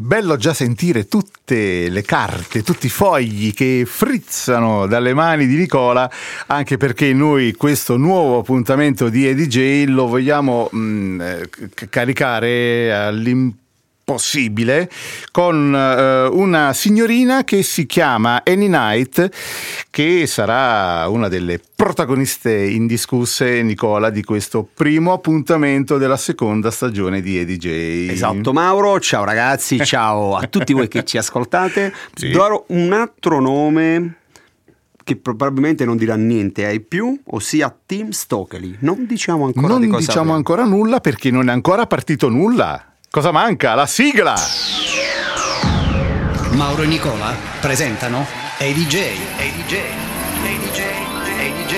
Bello 0.00 0.36
già 0.36 0.54
sentire 0.54 1.08
tutte 1.08 1.88
le 1.88 2.02
carte, 2.02 2.62
tutti 2.62 2.86
i 2.86 2.88
fogli 2.88 3.52
che 3.52 3.82
frizzano 3.84 4.86
dalle 4.86 5.12
mani 5.12 5.48
di 5.48 5.56
Nicola, 5.56 6.08
anche 6.46 6.76
perché 6.76 7.12
noi 7.12 7.54
questo 7.54 7.96
nuovo 7.96 8.38
appuntamento 8.38 9.08
di 9.08 9.26
EDJ 9.26 9.88
lo 9.88 10.06
vogliamo 10.06 10.68
mh, 10.70 10.78
mm, 10.78 11.20
eh, 11.20 11.50
caricare 11.90 12.94
all'importanza 12.94 13.66
possibile 14.08 14.88
con 15.30 15.70
uh, 15.70 16.34
una 16.34 16.72
signorina 16.72 17.44
che 17.44 17.62
si 17.62 17.84
chiama 17.84 18.40
Annie 18.42 18.68
Knight 18.68 19.28
che 19.90 20.26
sarà 20.26 21.06
una 21.08 21.28
delle 21.28 21.60
protagoniste 21.76 22.50
indiscusse 22.50 23.60
Nicola 23.60 24.08
di 24.08 24.24
questo 24.24 24.66
primo 24.72 25.12
appuntamento 25.12 25.98
della 25.98 26.16
seconda 26.16 26.70
stagione 26.70 27.20
di 27.20 27.36
EDJ 27.36 27.66
esatto 28.10 28.54
Mauro 28.54 28.98
ciao 28.98 29.24
ragazzi 29.24 29.76
ciao 29.84 30.36
a 30.36 30.46
tutti 30.46 30.72
voi 30.72 30.88
che 30.88 31.04
ci 31.04 31.18
ascoltate 31.18 31.92
sì. 32.14 32.30
darò 32.30 32.64
un 32.68 32.94
altro 32.94 33.42
nome 33.42 34.14
che 35.04 35.16
probabilmente 35.16 35.86
non 35.86 35.96
dirà 35.96 36.16
niente 36.16 36.66
ai 36.66 36.80
più, 36.80 37.18
ossia 37.28 37.74
Tim 37.86 38.10
Stokely. 38.10 38.76
Non 38.80 39.06
diciamo 39.06 39.46
ancora 39.46 39.66
non 39.66 39.96
diciamo 39.96 40.34
ancora 40.34 40.64
nulla 40.64 41.00
perché 41.00 41.30
non 41.30 41.48
è 41.48 41.52
ancora 41.52 41.86
partito 41.86 42.28
nulla. 42.28 42.87
Cosa 43.10 43.32
manca? 43.32 43.74
La 43.74 43.86
sigla! 43.86 44.34
Mauro 46.50 46.82
e 46.82 46.86
Nicola 46.86 47.34
presentano 47.58 48.26
ADJ. 48.58 48.96
ADJ. 49.38 49.74
ADJ. 50.44 50.80
ADJ. 51.38 51.76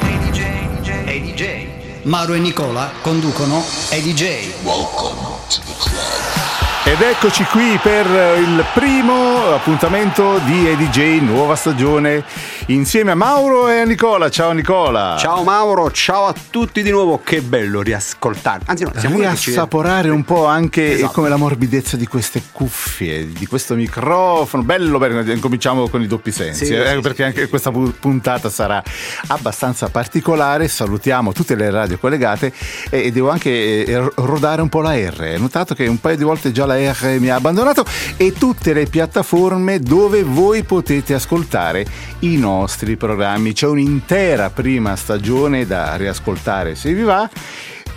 ADJ. 0.00 0.88
ADJ. 1.08 2.04
Mauro 2.04 2.32
e 2.32 2.38
Nicola 2.38 2.90
conducono 3.02 3.58
ADJ. 3.90 4.64
Welcome 4.64 5.36
to 5.48 5.60
the 5.60 5.74
club. 5.78 6.41
Ed 6.84 7.00
eccoci 7.00 7.44
qui 7.44 7.78
per 7.80 8.06
il 8.40 8.64
primo 8.74 9.54
appuntamento 9.54 10.38
di 10.38 10.66
EDJ, 10.66 11.20
nuova 11.20 11.54
stagione, 11.54 12.24
insieme 12.66 13.12
a 13.12 13.14
Mauro 13.14 13.68
e 13.68 13.78
a 13.78 13.84
Nicola. 13.84 14.28
Ciao 14.28 14.50
Nicola. 14.50 15.14
Ciao 15.16 15.44
Mauro, 15.44 15.92
ciao 15.92 16.26
a 16.26 16.34
tutti 16.50 16.82
di 16.82 16.90
nuovo, 16.90 17.20
che 17.22 17.40
bello 17.40 17.82
riascoltare. 17.82 18.64
Anzi 18.66 18.82
no, 18.82 18.90
siamo 18.96 19.16
Riassaporare 19.16 20.10
un 20.10 20.24
po' 20.24 20.46
anche 20.46 20.94
esatto. 20.94 21.12
come 21.12 21.28
la 21.28 21.36
morbidezza 21.36 21.96
di 21.96 22.08
queste 22.08 22.42
cuffie, 22.50 23.28
di 23.28 23.46
questo 23.46 23.76
microfono. 23.76 24.64
Bello, 24.64 24.98
perché 24.98 25.38
cominciamo 25.38 25.88
con 25.88 26.02
i 26.02 26.08
doppi 26.08 26.32
sensi, 26.32 26.66
sì, 26.66 26.74
eh, 26.74 26.94
sì, 26.94 27.00
perché 27.00 27.14
sì. 27.14 27.22
anche 27.22 27.48
questa 27.48 27.70
puntata 27.70 28.50
sarà 28.50 28.82
abbastanza 29.28 29.88
particolare. 29.88 30.66
Salutiamo 30.66 31.32
tutte 31.32 31.54
le 31.54 31.70
radio 31.70 31.96
collegate 31.96 32.52
e 32.90 33.12
devo 33.12 33.30
anche 33.30 33.84
eh, 33.84 34.10
rodare 34.16 34.60
un 34.60 34.68
po' 34.68 34.80
la 34.80 34.94
R. 34.94 35.20
Hai 35.20 35.40
notato 35.40 35.74
che 35.74 35.86
un 35.86 36.00
paio 36.00 36.16
di 36.16 36.24
volte 36.24 36.50
già 36.50 36.66
la 36.66 36.70
la 36.72 36.92
R 36.92 37.18
mi 37.18 37.28
ha 37.28 37.36
abbandonato 37.36 37.84
e 38.16 38.32
tutte 38.32 38.72
le 38.72 38.86
piattaforme 38.86 39.78
dove 39.78 40.22
voi 40.22 40.62
potete 40.62 41.14
ascoltare 41.14 41.84
i 42.20 42.36
nostri 42.36 42.96
programmi. 42.96 43.52
C'è 43.52 43.66
un'intera 43.66 44.50
prima 44.50 44.96
stagione 44.96 45.66
da 45.66 45.96
riascoltare 45.96 46.74
se 46.74 46.92
vi 46.92 47.02
va. 47.02 47.28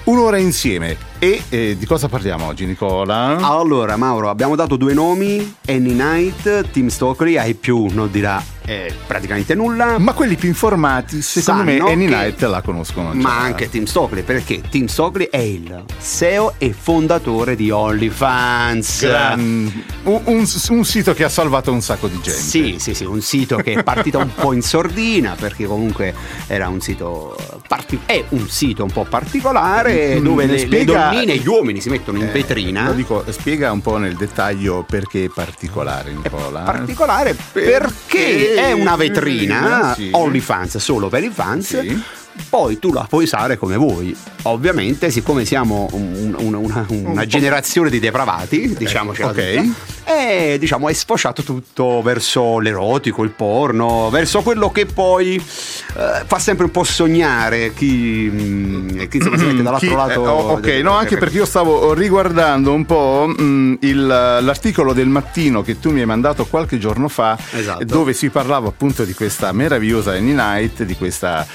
Un'ora 0.05 0.37
insieme. 0.37 1.13
E 1.17 1.43
eh, 1.49 1.75
di 1.77 1.85
cosa 1.85 2.09
parliamo 2.09 2.45
oggi, 2.45 2.65
Nicola? 2.65 3.37
Allora, 3.37 3.95
Mauro, 3.95 4.29
abbiamo 4.29 4.55
dato 4.55 4.75
due 4.75 4.93
nomi: 4.93 5.55
Annie 5.67 5.93
Knight, 5.93 6.71
Tim 6.71 6.87
Stokely. 6.87 7.37
Ai 7.37 7.53
più 7.53 7.87
non 7.91 8.11
dirà 8.11 8.43
eh, 8.65 8.93
praticamente 9.05 9.53
nulla. 9.53 9.97
Ma 9.99 10.13
quelli 10.13 10.35
più 10.35 10.49
informati, 10.49 11.21
secondo 11.21 11.63
me, 11.63 11.77
Annie 11.77 12.07
Knight 12.07 12.41
la 12.41 12.61
conoscono. 12.61 13.13
Ma 13.13 13.29
già. 13.29 13.37
anche 13.37 13.69
Tim 13.69 13.85
Stokely, 13.85 14.23
perché 14.23 14.61
Tim 14.69 14.87
Stokely 14.87 15.27
è 15.29 15.37
il 15.37 15.83
CEO 16.01 16.55
e 16.57 16.73
fondatore 16.73 17.55
di 17.55 17.69
OnlyFans. 17.69 19.33
Un, 19.35 19.71
un, 20.03 20.47
un, 20.69 20.85
sito 20.85 21.13
che 21.13 21.23
ha 21.23 21.29
salvato 21.29 21.71
un 21.71 21.81
sacco 21.81 22.07
di 22.07 22.19
gente. 22.21 22.39
Sì, 22.39 22.75
sì, 22.79 22.93
sì, 22.93 23.05
un 23.05 23.21
sito 23.21 23.57
che 23.57 23.73
è 23.73 23.83
partito 23.83 24.17
un 24.17 24.33
po' 24.33 24.51
in 24.53 24.61
sordina, 24.61 25.35
perché 25.39 25.65
comunque 25.65 26.13
era 26.47 26.67
un 26.67 26.81
sito. 26.81 27.37
Parti- 27.67 28.01
è 28.05 28.23
un 28.29 28.47
sito 28.49 28.83
un 28.83 28.91
po' 28.91 29.05
particolare 29.07 30.19
mm, 30.19 30.23
dove 30.23 30.45
le, 30.45 30.57
spiega... 30.57 31.04
le, 31.04 31.04
donnine 31.09 31.33
e 31.33 31.37
gli 31.37 31.47
uomini 31.47 31.81
si 31.81 31.89
mettono 31.89 32.19
in 32.19 32.25
eh, 32.25 32.31
vetrina. 32.31 32.85
Lo 32.85 32.93
dico, 32.93 33.23
spiega 33.29 33.71
un 33.71 33.81
po' 33.81 33.97
nel 33.97 34.15
dettaglio 34.15 34.83
perché 34.87 35.25
è 35.25 35.29
particolare, 35.29 36.11
Nicola. 36.11 36.61
È 36.61 36.65
particolare 36.65 37.35
perché 37.51 38.55
è 38.55 38.71
una 38.71 38.95
vetrina 38.95 39.93
sì. 39.95 40.09
OnlyFans 40.11 40.77
solo 40.77 41.09
per 41.09 41.23
i 41.23 41.29
fans. 41.29 41.79
Sì 41.79 42.23
poi 42.49 42.79
tu 42.79 42.91
la 42.93 43.05
puoi 43.07 43.23
usare 43.23 43.57
come 43.57 43.75
vuoi. 43.75 44.15
Ovviamente, 44.43 45.09
siccome 45.09 45.45
siamo 45.45 45.87
un, 45.91 46.35
un, 46.37 46.53
una, 46.53 46.85
una 46.87 47.25
generazione 47.25 47.89
di 47.89 47.99
depravati, 47.99 48.75
diciamoci 48.77 49.23
okay. 49.23 49.73
e 50.03 50.57
diciamo 50.59 50.87
è 50.87 50.93
sfociato 50.93 51.41
tutto 51.41 52.01
verso 52.03 52.59
l'erotico, 52.59 53.23
il 53.23 53.31
porno, 53.31 54.09
verso 54.11 54.41
quello 54.41 54.71
che 54.71 54.85
poi 54.85 55.35
eh, 55.35 56.23
fa 56.25 56.37
sempre 56.39 56.65
un 56.65 56.71
po' 56.71 56.83
sognare 56.83 57.73
chi, 57.73 58.29
mm, 58.31 59.05
chi 59.07 59.17
insomma, 59.17 59.37
si 59.37 59.45
mette 59.45 59.63
dall'altro 59.63 59.89
chi, 59.89 59.95
lato. 59.95 60.23
Eh, 60.23 60.27
oh, 60.27 60.51
ok, 60.51 60.61
del, 60.61 60.83
no, 60.83 60.91
anche 60.91 61.17
perché 61.17 61.37
io 61.37 61.45
stavo 61.45 61.93
riguardando 61.93 62.71
un 62.71 62.85
po' 62.85 63.25
mh, 63.27 63.43
mm, 63.43 63.73
il, 63.79 64.05
l'articolo 64.05 64.93
del 64.93 65.07
mattino 65.07 65.63
che 65.63 65.79
tu 65.79 65.91
mi 65.91 66.01
hai 66.01 66.05
mandato 66.05 66.45
qualche 66.45 66.77
giorno 66.77 67.07
fa, 67.07 67.37
esatto. 67.51 67.83
dove 67.83 68.13
si 68.13 68.29
parlava 68.29 68.67
appunto 68.67 69.03
di 69.05 69.13
questa 69.13 69.51
meravigliosa 69.51 70.11
Annie 70.11 70.33
Night, 70.33 70.83
di 70.83 70.95
questa. 70.95 71.45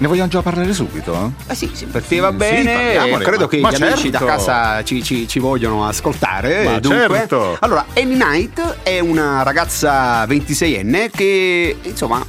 Eh, 0.00 0.02
ne 0.02 0.06
vogliamo 0.08 0.28
già 0.28 0.42
parlare 0.42 0.72
subito? 0.72 1.34
Eh 1.46 1.54
sì, 1.54 1.70
sì 1.72 1.84
perché 1.86 2.18
va 2.20 2.32
bene. 2.32 2.98
Sì, 2.98 3.22
credo 3.22 3.46
che 3.46 3.58
ma 3.58 3.70
gli 3.70 3.76
certo. 3.76 3.92
amici 3.92 4.10
da 4.10 4.18
casa 4.18 4.82
ci, 4.82 5.02
ci, 5.02 5.28
ci 5.28 5.38
vogliono 5.38 5.86
ascoltare. 5.86 6.64
Ma 6.64 6.80
dunque, 6.80 7.08
certo. 7.08 7.56
Allora, 7.60 7.84
Annie 7.94 8.16
Night 8.16 8.78
è 8.82 8.98
una 8.98 9.42
ragazza 9.42 10.24
26enne 10.24 11.10
che 11.10 11.76
insomma 11.82 12.24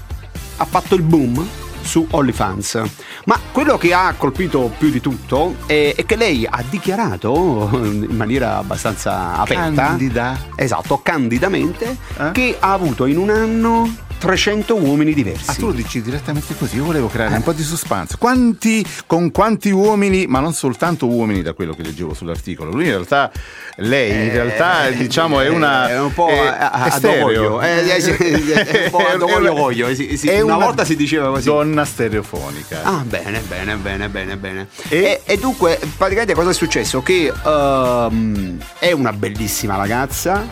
ha 0.57 0.65
fatto 0.65 0.95
il 0.95 1.01
boom 1.01 1.47
su 1.81 2.05
OnlyFans. 2.09 2.81
Ma 3.25 3.39
quello 3.51 3.77
che 3.77 3.93
ha 3.93 4.13
colpito 4.17 4.71
più 4.77 4.89
di 4.89 4.99
tutto 4.99 5.55
è, 5.65 5.93
è, 5.95 6.05
che 6.05 6.15
lei 6.15 6.45
ha 6.49 6.63
dichiarato 6.69 7.69
in 7.73 8.15
maniera 8.15 8.57
abbastanza 8.57 9.37
aperta, 9.37 9.71
candida, 9.71 10.37
esatto, 10.55 11.01
candidamente, 11.01 11.97
eh? 12.17 12.31
che 12.31 12.57
ha 12.59 12.73
avuto 12.73 13.05
in 13.05 13.17
un 13.17 13.29
anno 13.29 14.09
300 14.21 14.75
uomini 14.75 15.15
diversi. 15.15 15.49
Ah, 15.49 15.53
tu 15.55 15.65
lo 15.65 15.71
dici 15.71 15.99
direttamente 15.99 16.53
così, 16.55 16.75
io 16.75 16.85
volevo 16.85 17.07
creare 17.07 17.33
eh. 17.33 17.37
un 17.37 17.41
po' 17.41 17.53
di 17.53 17.63
suspense. 17.63 18.17
Quanti, 18.19 18.85
con 19.07 19.31
quanti 19.31 19.71
uomini, 19.71 20.27
ma 20.27 20.39
non 20.39 20.53
soltanto 20.53 21.07
uomini 21.07 21.41
da 21.41 21.53
quello 21.53 21.73
che 21.73 21.81
leggevo 21.81 22.13
sull'articolo, 22.13 22.69
lui 22.69 22.83
in 22.83 22.91
realtà, 22.91 23.31
lei 23.77 24.11
in 24.11 24.29
eh, 24.29 24.33
realtà 24.33 24.87
eh, 24.87 24.95
diciamo 24.95 25.39
è 25.39 25.47
una... 25.47 25.89
È 25.89 25.99
un 25.99 26.13
po' 26.13 26.27
è, 26.27 26.37
a, 26.37 26.69
a 26.69 26.99
dovoglio, 26.99 27.61
è, 27.61 27.83
è, 27.83 28.83
un 28.83 28.89
po' 28.91 28.99
a 29.09 29.17
dovoglio 29.17 29.53
voglio, 29.55 29.93
sì, 29.95 30.15
sì, 30.15 30.27
una, 30.27 30.55
una, 30.55 30.65
volta 30.65 30.85
si 30.85 30.95
diceva 30.95 31.29
così. 31.29 31.45
Donna 31.45 31.83
stereofonica. 31.83 32.83
Ah, 32.83 33.03
bene, 33.03 33.39
bene, 33.39 33.75
bene, 33.77 34.07
bene, 34.07 34.37
bene. 34.37 34.67
E, 34.87 35.21
e, 35.25 35.33
e 35.33 35.37
dunque, 35.39 35.79
praticamente 35.97 36.35
cosa 36.35 36.51
è 36.51 36.53
successo? 36.53 37.01
Che 37.01 37.33
um, 37.43 38.55
è 38.77 38.91
una 38.91 39.13
bellissima 39.13 39.75
ragazza, 39.77 40.45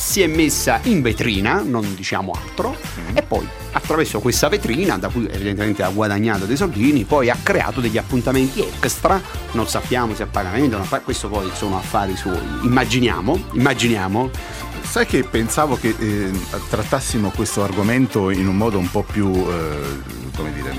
si 0.00 0.22
è 0.22 0.26
messa 0.26 0.80
in 0.84 1.02
vetrina, 1.02 1.62
non 1.62 1.94
diciamo 1.94 2.32
altro, 2.32 2.74
mm. 2.98 3.16
e 3.18 3.22
poi 3.22 3.46
attraverso 3.72 4.18
questa 4.20 4.48
vetrina, 4.48 4.96
da 4.96 5.08
cui 5.08 5.28
evidentemente 5.30 5.82
ha 5.82 5.90
guadagnato 5.90 6.46
dei 6.46 6.56
soldini, 6.56 7.04
poi 7.04 7.28
ha 7.28 7.36
creato 7.40 7.80
degli 7.80 7.98
appuntamenti 7.98 8.64
extra, 8.80 9.20
non 9.52 9.68
sappiamo 9.68 10.14
se 10.14 10.22
a 10.22 10.26
pagamento, 10.26 10.82
questo 11.04 11.28
poi 11.28 11.50
sono 11.54 11.76
affari 11.76 12.16
suoi, 12.16 12.40
immaginiamo, 12.62 13.48
immaginiamo. 13.52 14.30
Sai 14.80 15.04
che 15.06 15.22
pensavo 15.22 15.76
che 15.76 15.94
eh, 15.96 16.30
trattassimo 16.70 17.30
questo 17.30 17.62
argomento 17.62 18.30
in 18.30 18.48
un 18.48 18.56
modo 18.56 18.78
un 18.78 18.90
po' 18.90 19.04
più, 19.04 19.30
eh, 19.30 20.34
come 20.34 20.52
dire, 20.54 20.74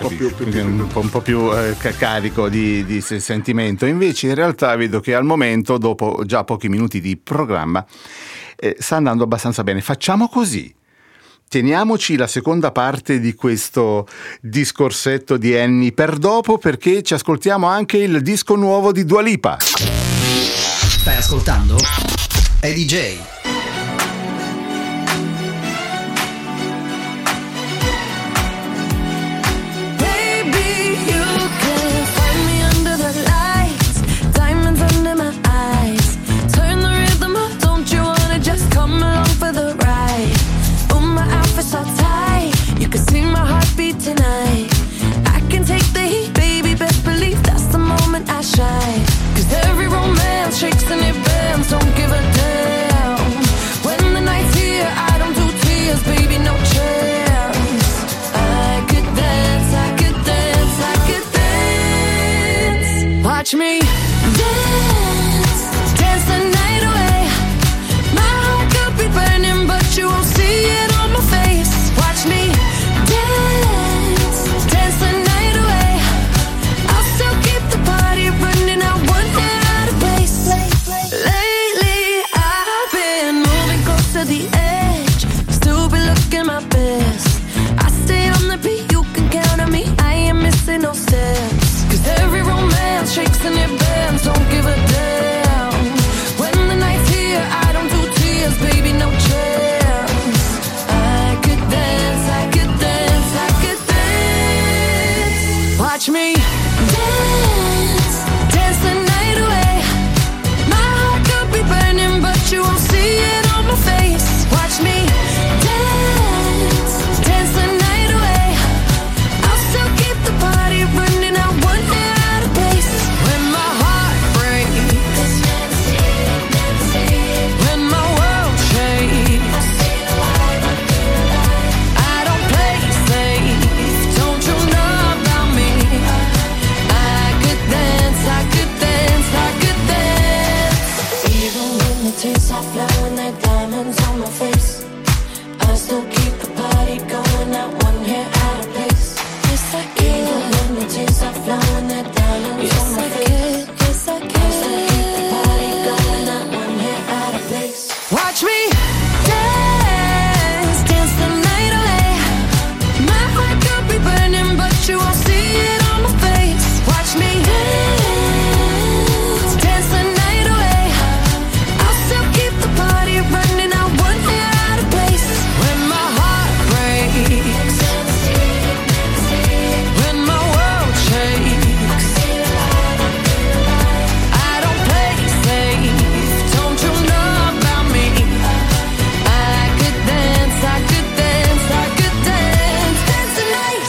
un 0.00 0.08
po' 0.08 0.14
più, 0.14 0.34
più, 0.34 0.48
più, 0.48 0.64
un 0.64 0.86
po', 0.86 1.00
un 1.00 1.10
po 1.10 1.20
più 1.20 1.52
eh, 1.52 1.76
carico 1.96 2.48
di, 2.48 2.84
di, 2.84 3.00
sentimento. 3.00 3.86
Invece 3.86 4.28
in 4.28 4.34
realtà 4.34 4.76
vedo 4.76 5.00
che 5.00 5.14
al 5.14 5.24
momento, 5.24 5.78
dopo 5.78 6.22
già 6.24 6.44
pochi 6.44 6.68
minuti 6.68 7.00
di 7.00 7.16
programma, 7.16 7.84
eh, 8.56 8.76
sta 8.78 8.96
andando 8.96 9.24
abbastanza 9.24 9.64
bene. 9.64 9.80
Facciamo 9.80 10.28
così. 10.28 10.74
Teniamoci 11.48 12.16
la 12.16 12.26
seconda 12.26 12.72
parte 12.72 13.20
di 13.20 13.34
questo 13.34 14.06
discorsetto 14.40 15.38
di 15.38 15.56
Annie 15.56 15.92
per 15.92 16.18
dopo 16.18 16.58
perché 16.58 17.02
ci 17.02 17.14
ascoltiamo 17.14 17.66
anche 17.66 17.96
il 17.96 18.20
disco 18.20 18.54
nuovo 18.54 18.92
di 18.92 19.04
Dua 19.06 19.22
Lipa. 19.22 19.56
Per 21.04 21.16
ascoltando 21.16 21.76
Eddie 22.60 23.37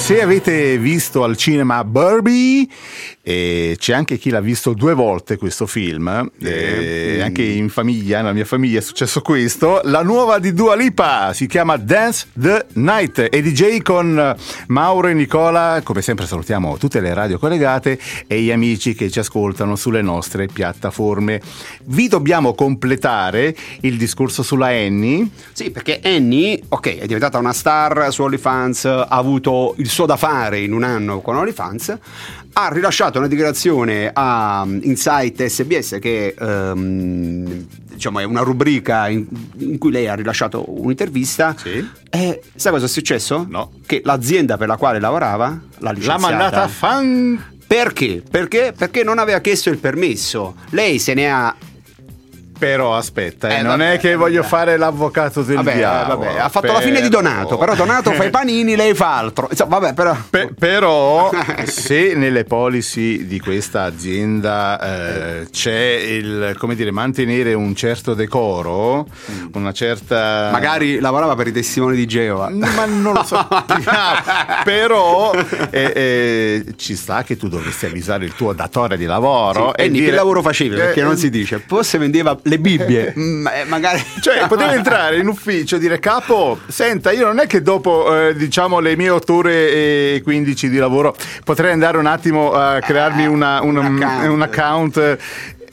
J. 0.10 0.24
avete 0.24 0.80
visto 0.80 1.24
al 1.24 1.38
cinema 1.38 1.84
Barbie 1.84 2.68
e 3.30 3.76
c'è 3.78 3.94
anche 3.94 4.18
chi 4.18 4.32
l'ha 4.32 4.42
visto 4.42 4.74
due 4.74 4.96
volte 4.96 5.38
questo 5.38 5.68
film, 5.68 6.32
eh, 6.42 7.22
anche 7.22 7.44
in 7.44 7.70
famiglia, 7.70 8.18
nella 8.18 8.34
mia 8.34 8.44
famiglia 8.44 8.80
è 8.80 8.82
successo 8.82 9.22
questo. 9.22 9.82
La 9.84 10.02
nuova 10.02 10.40
di 10.40 10.52
Dua 10.52 10.76
Lipa 10.76 11.32
si 11.34 11.46
chiama 11.46 11.78
Dance 11.78 12.30
the 12.34 12.66
Night 12.74 13.28
e 13.30 13.42
DJ 13.44 13.84
con 13.84 14.36
Mauro 14.70 15.10
e 15.10 15.14
Nicola, 15.14 15.80
come 15.84 16.02
sempre 16.02 16.26
salutiamo 16.26 16.78
tutte 16.78 17.00
le 17.02 17.14
radio 17.14 17.38
collegate 17.38 18.00
e 18.26 18.42
gli 18.42 18.50
amici 18.50 18.96
che 18.96 19.12
ci 19.12 19.20
ascoltano 19.20 19.76
sulle 19.76 20.02
nostre 20.02 20.48
piattaforme. 20.48 21.40
Vi 21.84 22.08
dobbiamo 22.08 22.56
completare 22.56 23.56
il 23.82 23.96
discorso 23.98 24.42
sulla 24.42 24.70
Annie. 24.70 25.28
Sì, 25.52 25.70
perché 25.70 26.00
Annie, 26.04 26.64
ok, 26.68 26.98
è 26.98 27.06
diventata 27.06 27.38
una 27.38 27.54
star 27.54 28.12
su 28.12 28.24
OnlyFans, 28.24 28.86
ha 28.86 29.06
avuto 29.06 29.76
il 29.78 29.88
suo 29.88 30.08
da 30.08 30.18
fare 30.18 30.62
in 30.62 30.74
un 30.74 30.82
anno 30.82 31.22
con 31.22 31.36
OnlyFans, 31.36 31.98
ha 32.54 32.70
rilasciato 32.72 33.20
una 33.20 33.28
dichiarazione 33.28 34.10
a 34.14 34.66
Insight 34.68 35.46
SBS 35.46 35.98
che 36.00 36.36
um, 36.40 37.68
diciamo 37.92 38.20
è 38.20 38.24
una 38.24 38.42
rubrica 38.42 39.08
in, 39.08 39.26
in, 39.58 39.78
cui 39.78 39.92
lei 39.92 40.08
ha 40.08 40.16
rilasciato 40.16 40.64
un'intervista 40.82 41.56
sì. 41.58 41.88
e 42.10 42.42
sai 42.56 42.72
cosa 42.72 42.86
è 42.86 42.90
successo? 42.90 43.46
No. 43.48 43.72
Che 43.86 44.02
l'azienda 44.04 44.58
per 44.58 44.68
la 44.68 44.78
quale 44.78 45.00
lavorava 45.00 45.60
l'ha 45.78 45.92
licenziata. 45.92 46.22
L'ha 46.22 46.28
mandata 46.30 46.64
a 46.64 46.68
fan... 46.68 47.58
Perché? 47.70 48.24
Perché? 48.28 48.74
Perché 48.76 49.04
non 49.04 49.20
aveva 49.20 49.40
chiesto 49.42 49.70
il 49.70 49.78
permesso. 49.78 50.56
Lei 50.72 50.98
se 50.98 51.14
ne 51.14 51.32
ha 51.32 51.56
però 52.60 52.96
aspetta, 52.96 53.48
eh, 53.48 53.60
eh, 53.60 53.62
non 53.62 53.78
vabbè, 53.78 53.94
è 53.94 54.00
che 54.00 54.16
voglio 54.16 54.44
fare 54.44 54.76
l'avvocato 54.76 55.44
del 55.44 55.56
vabbè, 55.56 55.76
diavolo. 55.76 56.20
Vabbè, 56.20 56.40
ha 56.40 56.50
fatto 56.50 56.68
però... 56.68 56.74
la 56.74 56.82
fine 56.82 57.02
di 57.02 57.08
Donato, 57.08 57.58
però 57.58 57.74
Donato 57.74 58.12
fa 58.12 58.26
i 58.26 58.30
panini, 58.30 58.76
lei 58.76 58.94
fa 58.94 59.18
altro. 59.18 59.48
Insomma, 59.50 59.80
vabbè, 59.80 59.94
però... 59.94 60.16
Pe- 60.30 60.54
però 60.60 61.32
se 61.66 62.14
nelle 62.16 62.44
policy 62.44 63.26
di 63.26 63.40
questa 63.40 63.84
azienda 63.84 64.80
eh, 64.82 65.48
c'è 65.50 66.02
il, 66.06 66.56
come 66.58 66.76
dire, 66.76 66.92
mantenere 66.92 67.54
un 67.54 67.74
certo 67.76 68.14
decoro, 68.14 69.08
una 69.54 69.72
certa... 69.72 70.50
Magari 70.52 71.00
lavorava 71.00 71.36
per 71.36 71.48
i 71.48 71.54
testimoni 71.54 71.96
di 71.96 72.06
Geova. 72.06 72.50
Ma 72.50 72.86
non 72.86 73.14
lo 73.14 73.24
so. 73.24 73.48
però 74.66 75.32
eh, 75.70 75.94
eh, 75.96 76.66
ci 76.76 76.98
sta 76.98 77.24
che 77.24 77.38
tu 77.38 77.48
dovresti 77.48 77.86
avvisare 77.86 78.26
il 78.26 78.36
tuo 78.36 78.52
datore 78.52 78.98
di 78.98 79.06
lavoro. 79.06 79.74
Sì, 79.78 79.84
e 79.84 79.90
dire... 79.90 80.06
che 80.08 80.12
lavoro 80.12 80.42
facevi? 80.42 80.76
Perché 80.76 81.04
non 81.04 81.16
si 81.16 81.30
dice. 81.30 81.64
Forse 81.66 81.98
vendeva 81.98 82.38
le 82.50 82.60
Bibbie. 82.60 83.14
Mm, 83.20 83.48
eh, 83.48 83.64
magari... 83.66 84.02
Cioè, 84.22 84.48
potevi 84.48 84.76
entrare 84.76 85.18
in 85.18 85.28
ufficio 85.28 85.76
e 85.76 85.80
dire, 85.80 86.00
capo, 86.00 86.60
senta, 86.68 87.12
io 87.12 87.26
non 87.26 87.40
è 87.40 87.48
che 87.48 87.62
dopo, 87.62 88.28
eh, 88.28 88.36
diciamo, 88.36 88.80
le 88.80 88.96
mie 88.96 89.10
8 89.10 89.34
ore 89.34 89.72
e 89.72 90.22
15 90.24 90.70
di 90.70 90.78
lavoro 90.78 91.16
potrei 91.44 91.72
andare 91.72 91.98
un 91.98 92.06
attimo 92.06 92.52
a 92.54 92.80
crearmi 92.80 93.26
una, 93.26 93.62
una, 93.62 93.82
un 93.82 94.02
account, 94.02 94.30
un 94.30 94.42
account 94.42 95.18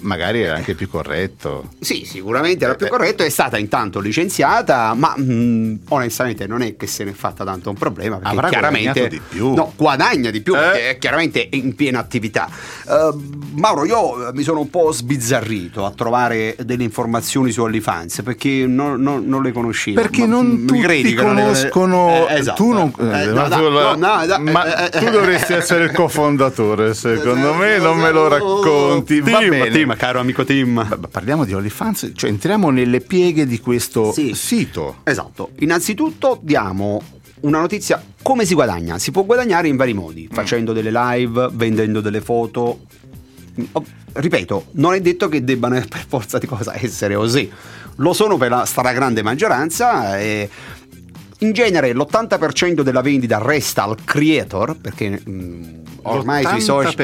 magari 0.01 0.43
era 0.43 0.57
anche 0.57 0.75
più 0.75 0.89
corretto. 0.89 1.71
Sì, 1.81 2.05
sicuramente 2.05 2.65
era 2.65 2.75
più 2.75 2.87
eh, 2.87 2.89
corretto. 2.89 3.23
È 3.23 3.29
stata 3.29 3.59
intanto 3.59 4.01
licenziata, 4.01 4.95
ma 4.95 5.15
mh, 5.17 5.33
mm, 5.33 5.75
onestamente 5.89 6.47
non 6.47 6.63
è 6.63 6.77
che 6.77 6.87
se 6.87 7.05
ne 7.05 7.11
è 7.11 7.15
fatta 7.15 7.45
tanto 7.45 7.71
un 7.71 7.77
problema. 7.77 8.17
Perché 8.17 8.33
Avrà 8.33 8.49
chiaramente 8.49 9.09
di 9.09 9.21
più. 9.27 9.55
No, 9.55 9.73
guadagna 9.77 10.31
di 10.31 10.41
più 10.41 10.55
eh? 10.55 10.59
perché 10.59 10.91
è 10.91 10.99
chiaramente 10.99 11.49
in 11.53 11.75
piena 11.75 11.99
attività. 11.99 12.49
Uh, 12.87 13.51
Mauro, 13.55 13.85
io 13.85 14.33
mi 14.33 14.43
sono 14.43 14.61
un 14.61 14.71
po' 14.71 14.93
sbizzarrito 14.93 15.85
a 15.85 15.91
trovare 15.91 16.57
delle 16.63 16.85
informazioni 16.85 17.51
su 17.51 17.63
OnlyFans 17.63 18.23
perché 18.23 18.67
non, 18.67 19.01
non, 19.01 19.27
non 19.27 19.43
le 19.43 19.53
conoscevo. 19.53 20.01
Perché 20.01 20.21
ma, 20.21 20.27
non 20.27 20.47
mi 20.69 20.81
credi 20.81 21.15
conoscono. 21.15 22.27
Eh, 22.29 22.39
esatto. 22.39 22.63
Tu 22.63 22.73
non. 22.73 22.93
Eh, 22.99 23.23
eh 23.23 23.27
no, 23.27 23.47
no, 23.47 23.95
no, 23.95 24.39
ma 24.41 24.89
tu 24.91 25.09
dovresti 25.11 25.53
essere 25.55 25.85
il 25.85 25.93
cofondatore, 25.93 26.95
secondo 26.95 27.55
me, 27.55 27.79
non 27.79 27.99
me 27.99 28.11
lo 28.11 28.29
racconti. 28.29 29.21
Va 29.21 29.39
bene 29.39 29.86
Tim, 29.87 29.97
caro 29.97 30.19
amico 30.19 30.45
Tim. 30.45 31.09
Parliamo 31.13 31.45
di 31.45 31.55
OnlyFans, 31.55 32.11
cioè 32.17 32.29
entriamo 32.29 32.71
nelle 32.71 33.01
pieghe 33.01 33.47
di 33.47 33.61
questo 33.61 34.11
sì. 34.11 34.35
sito. 34.35 34.97
Esatto. 35.05 35.51
Innanzitutto 35.61 36.41
diamo 36.43 37.01
una 37.43 37.61
notizia 37.61 38.03
come 38.21 38.45
si 38.45 38.55
guadagna? 38.55 38.99
Si 38.99 39.13
può 39.13 39.23
guadagnare 39.23 39.69
in 39.69 39.77
vari 39.77 39.95
modi, 39.95 40.29
mm. 40.29 40.35
facendo 40.35 40.73
delle 40.73 40.91
live, 40.91 41.51
vendendo 41.53 42.01
delle 42.01 42.21
foto. 42.21 42.81
Oh, 43.71 43.85
ripeto, 44.15 44.67
non 44.73 44.95
è 44.95 45.01
detto 45.01 45.29
che 45.29 45.45
debbano 45.45 45.79
per 45.89 46.05
forza 46.09 46.39
di 46.39 46.47
cosa 46.47 46.75
essere 46.77 47.15
così. 47.15 47.49
Lo 47.99 48.13
sono 48.13 48.37
per 48.37 48.51
la 48.51 48.65
stragrande 48.65 49.23
maggioranza 49.23 50.19
e 50.19 50.51
in 51.41 51.53
genere 51.53 51.93
l'80% 51.93 52.81
della 52.81 53.03
vendita 53.03 53.39
resta 53.39 53.83
al 53.83 53.97
creator 54.05 54.77
perché 54.77 55.21
mh, 55.23 55.31
mm, 55.31 55.63
ormai 56.03 56.45
sui 56.45 56.61
social 56.61 56.95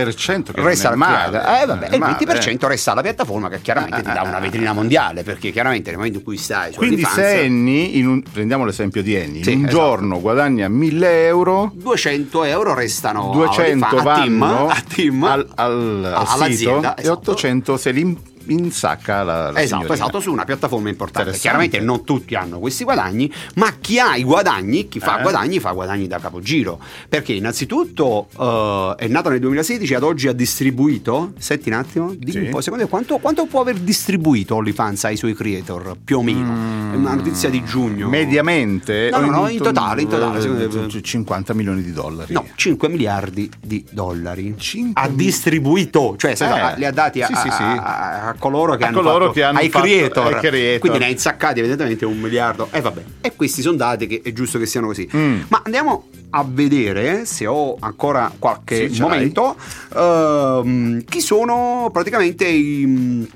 resta 0.55 0.91
al 0.91 0.97
male, 0.97 1.63
eh, 1.63 1.67
vabbè, 1.67 1.89
e 1.91 1.97
il 1.97 2.03
20% 2.03 2.67
resta 2.67 2.93
alla 2.93 3.03
piattaforma 3.03 3.49
che 3.49 3.61
chiaramente 3.61 4.03
ti 4.03 4.13
dà 4.13 4.23
una 4.23 4.39
vetrina 4.39 4.73
mondiale 4.73 5.23
perché 5.23 5.51
chiaramente 5.51 5.91
nel 5.91 5.99
momento 5.99 6.19
in 6.19 6.25
cui 6.25 6.37
stai 6.37 6.73
quindi 6.75 7.05
se 7.05 7.45
Annie 7.45 8.05
un, 8.05 8.23
prendiamo 8.23 8.65
l'esempio 8.65 9.03
di 9.03 9.17
Annie 9.17 9.43
sì, 9.43 9.53
un 9.53 9.65
esatto. 9.65 9.77
giorno 9.77 10.21
guadagna 10.21 10.69
1000 10.69 11.27
euro. 11.27 11.71
200 11.75 12.45
euro 12.45 12.75
restano 12.75 13.31
200 13.33 13.85
a, 13.85 14.03
vanno 14.03 14.69
a 14.69 14.83
team, 14.87 15.23
al, 15.25 15.47
al, 15.55 16.05
al 16.05 16.27
all'azienda 16.27 16.95
sito, 16.97 17.03
esatto. 17.03 17.03
e 17.03 17.09
800 17.09 17.77
se 17.77 17.91
li 17.91 18.31
insacca 18.47 19.23
la, 19.23 19.51
la 19.51 19.61
esatto, 19.61 19.83
signorina. 19.83 19.95
esatto, 19.95 20.21
su 20.21 20.33
una 20.33 20.45
piattaforma 20.45 20.89
importante. 20.89 21.33
Chiaramente 21.33 21.81
non 21.81 22.05
tutti 22.05 22.35
hanno 22.35 22.59
questi 22.59 22.85
guadagni, 22.85 23.33
ma 23.55 23.75
chi 23.81 23.99
ha 23.99 24.17
i 24.17 24.25
guadagni, 24.25 24.89
chi 24.89 25.01
fa 25.01 25.19
eh. 25.19 25.23
guadagni, 25.23 25.61
fa 25.61 25.73
guadagni 25.73 26.07
da 26.07 26.19
capogiro. 26.19 26.81
Perché 27.09 27.33
innanzitutto 27.33 28.29
uh, 28.37 28.95
è 28.97 29.07
nato 29.09 29.29
nel 29.29 29.41
2016 29.41 29.95
ad 29.95 30.03
oggi 30.03 30.29
ha 30.29 30.33
distribuito, 30.33 31.33
senti 31.39 31.69
un 31.69 31.75
attimo, 31.75 32.15
dimmi 32.15 32.33
sì. 32.33 32.39
un 32.39 32.51
po', 32.51 32.61
secondo 32.61 32.85
te 32.85 32.91
quanto, 32.91 33.19
quanto, 33.19 33.47
può 33.47 33.61
aver 33.61 33.77
distribuito 33.77 34.55
OnlyFans 34.57 35.05
ai 35.05 35.17
suoi 35.17 35.35
creator, 35.35 35.97
più 36.03 36.19
o 36.19 36.23
meno? 36.23 36.53
Mm. 36.53 36.93
È 36.93 36.97
una 36.97 37.15
notizia 37.15 37.49
di 37.49 37.63
giugno. 37.65 38.09
Mediamente? 38.09 39.09
No, 39.11 39.21
no, 39.21 39.31
no, 39.31 39.49
in 39.49 39.59
totale, 39.59 40.03
in 40.03 40.09
totale. 40.09 41.01
50 41.03 41.55
milioni 41.55 41.83
di 41.83 41.93
dollari. 41.93 42.33
No, 42.33 42.47
5 42.55 42.89
miliardi 42.89 43.51
di 43.61 43.85
dollari. 43.91 44.55
ha 44.95 45.09
distribuito, 45.09 46.15
cioè 46.17 46.35
eh. 46.39 46.75
li 46.77 46.85
ha 46.85 46.93
dati 46.93 47.23
a, 47.23 47.27
sì, 47.27 47.35
sì, 47.35 47.51
sì. 47.51 47.63
a, 47.63 48.32
a 48.33 48.37
coloro 48.39 48.77
che, 48.77 48.85
hanno, 48.85 49.01
coloro 49.01 49.27
fatto, 49.27 49.33
che 49.33 49.43
hanno 49.43 49.59
ai, 49.59 49.69
fatto, 49.69 49.85
creator. 49.85 50.39
creator. 50.41 50.79
Quindi 50.81 50.99
ne 50.99 51.05
ha 51.07 51.09
insaccati 51.09 51.59
evidentemente 51.61 52.05
un 52.05 52.19
miliardo. 52.19 52.69
E 52.71 52.79
eh, 52.79 52.81
vabbè. 52.81 53.03
E 53.21 53.37
questi 53.37 53.63
sono 53.63 53.77
dati 53.77 54.07
che 54.07 54.21
è 54.23 54.33
giusto 54.33 54.59
che 54.59 54.67
siano 54.67 54.87
così. 54.87 55.09
Mm. 55.15 55.43
Ma 55.49 55.63
andiamo 55.65 56.09
a 56.35 56.45
vedere 56.49 57.27
se 57.27 57.47
ho 57.47 57.77
ancora 57.79 58.33
qualche 58.39 58.91
sì, 58.91 59.01
momento 59.01 59.57
uh, 59.95 61.05
chi 61.05 61.21
sono 61.21 61.91
praticamente 61.93 62.47
i 62.47 63.29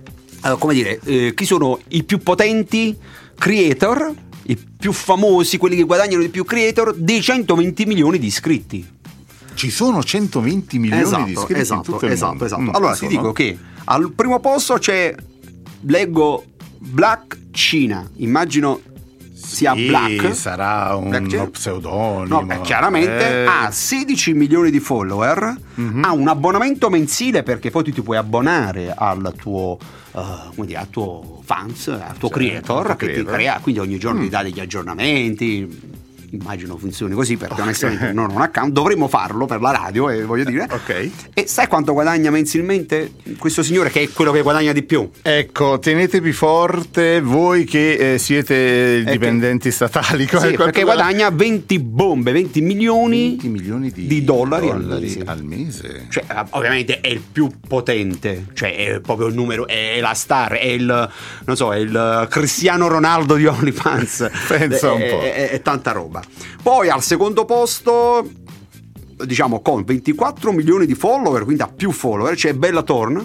uh, 0.42 0.58
come 0.58 0.72
dire 0.72 0.98
uh, 1.04 1.34
chi 1.34 1.44
sono 1.44 1.78
i 1.88 2.04
più 2.04 2.20
potenti 2.20 2.96
creator 3.38 4.14
i 4.44 4.56
più 4.56 4.92
famosi 4.92 5.58
quelli 5.58 5.76
che 5.76 5.82
guadagnano 5.82 6.22
di 6.22 6.30
più 6.30 6.44
creator 6.44 6.94
dei 6.94 7.20
120 7.20 7.84
milioni 7.84 8.18
di 8.18 8.26
iscritti 8.26 8.95
ci 9.56 9.70
sono 9.70 10.02
120 10.02 10.78
milioni 10.78 11.02
esatto, 11.02 11.24
di 11.24 11.32
iscritti 11.32 11.60
esatto, 11.60 12.00
esatto, 12.02 12.44
esatto. 12.44 12.62
Mm, 12.62 12.68
allora 12.72 12.94
ti 12.94 13.08
dico 13.08 13.32
che 13.32 13.58
al 13.84 14.12
primo 14.12 14.38
posto 14.38 14.74
c'è, 14.74 15.14
leggo, 15.80 16.44
Black 16.78 17.38
Cina. 17.50 18.08
Immagino 18.16 18.80
sia 19.34 19.74
sì, 19.74 19.86
Black. 19.86 20.34
Sarà 20.34 20.94
un 20.94 21.08
Black 21.08 21.50
pseudonimo. 21.50 22.40
No, 22.42 22.60
chiaramente 22.60 23.42
eh. 23.42 23.46
ha 23.46 23.70
16 23.70 24.34
milioni 24.34 24.70
di 24.70 24.80
follower, 24.80 25.56
mm-hmm. 25.80 26.04
ha 26.04 26.12
un 26.12 26.28
abbonamento 26.28 26.90
mensile 26.90 27.42
perché 27.42 27.70
poi 27.70 27.84
tu 27.84 27.92
ti 27.92 28.02
puoi 28.02 28.16
abbonare 28.16 28.92
al 28.94 29.32
tuo, 29.40 29.78
uh, 30.12 30.64
dire, 30.64 30.78
al 30.78 30.90
tuo 30.90 31.40
fans, 31.44 31.88
al 31.88 32.16
tuo 32.18 32.28
certo, 32.28 32.28
creator, 32.28 32.96
che 32.96 33.06
creator. 33.06 33.24
ti 33.24 33.30
crea, 33.30 33.58
quindi 33.62 33.80
ogni 33.80 33.98
giorno 33.98 34.20
mm. 34.20 34.22
ti 34.24 34.28
dà 34.28 34.42
degli 34.42 34.60
aggiornamenti 34.60 35.94
immagino 36.30 36.76
funzioni 36.76 37.14
così 37.14 37.36
perché 37.36 37.60
onestamente 37.60 38.12
non 38.12 38.30
ho 38.30 38.34
un 38.34 38.42
account, 38.42 38.72
dovremmo 38.72 39.08
farlo 39.08 39.46
per 39.46 39.60
la 39.60 39.70
radio, 39.70 40.10
eh, 40.10 40.24
voglio 40.24 40.44
dire. 40.44 40.66
ok. 40.70 41.10
E 41.34 41.46
sai 41.46 41.66
quanto 41.66 41.92
guadagna 41.92 42.30
mensilmente 42.30 43.12
questo 43.38 43.62
signore 43.62 43.90
che 43.90 44.02
è 44.02 44.10
quello 44.10 44.32
che 44.32 44.42
guadagna 44.42 44.72
di 44.72 44.82
più? 44.82 45.08
Ecco, 45.22 45.78
tenetevi 45.78 46.32
forte 46.32 47.20
voi 47.20 47.64
che 47.64 48.14
eh, 48.14 48.18
siete 48.18 49.04
dipendenti 49.04 49.68
che... 49.68 49.74
statali. 49.74 50.26
Sì, 50.26 50.52
perché 50.52 50.82
guadagna 50.82 51.30
20 51.30 51.78
bombe, 51.78 52.32
20 52.32 52.60
milioni, 52.60 53.28
20 53.30 53.48
milioni 53.48 53.90
di, 53.90 54.06
di 54.06 54.24
dollari, 54.24 54.66
dollari, 54.68 54.84
al 54.84 55.00
mese. 55.00 55.22
Al 55.24 55.42
mese. 55.44 56.06
Cioè, 56.08 56.24
ovviamente 56.50 57.00
è 57.00 57.08
il 57.08 57.20
più 57.20 57.50
potente, 57.66 58.46
cioè 58.54 58.76
è 58.76 59.00
proprio 59.00 59.28
il 59.28 59.34
numero, 59.34 59.66
è 59.66 59.98
la 60.00 60.14
star, 60.14 60.52
è 60.52 60.66
il, 60.66 61.10
non 61.44 61.56
so, 61.56 61.72
è 61.72 61.78
il 61.78 62.26
Cristiano 62.30 62.88
Ronaldo 62.88 63.34
di 63.34 63.46
OnlyFans. 63.46 64.30
Pensa 64.48 64.92
un 64.92 65.06
po'. 65.08 65.20
È, 65.20 65.34
è, 65.34 65.50
è 65.50 65.62
tanta 65.62 65.92
roba. 65.92 66.15
Poi 66.62 66.88
al 66.88 67.02
secondo 67.02 67.44
posto 67.44 68.28
diciamo 69.24 69.60
con 69.60 69.82
24 69.84 70.52
milioni 70.52 70.86
di 70.86 70.94
follower, 70.94 71.44
quindi 71.44 71.62
ha 71.62 71.68
più 71.68 71.90
follower, 71.90 72.34
c'è 72.34 72.52
Bella 72.52 72.82
Thorne 72.82 73.24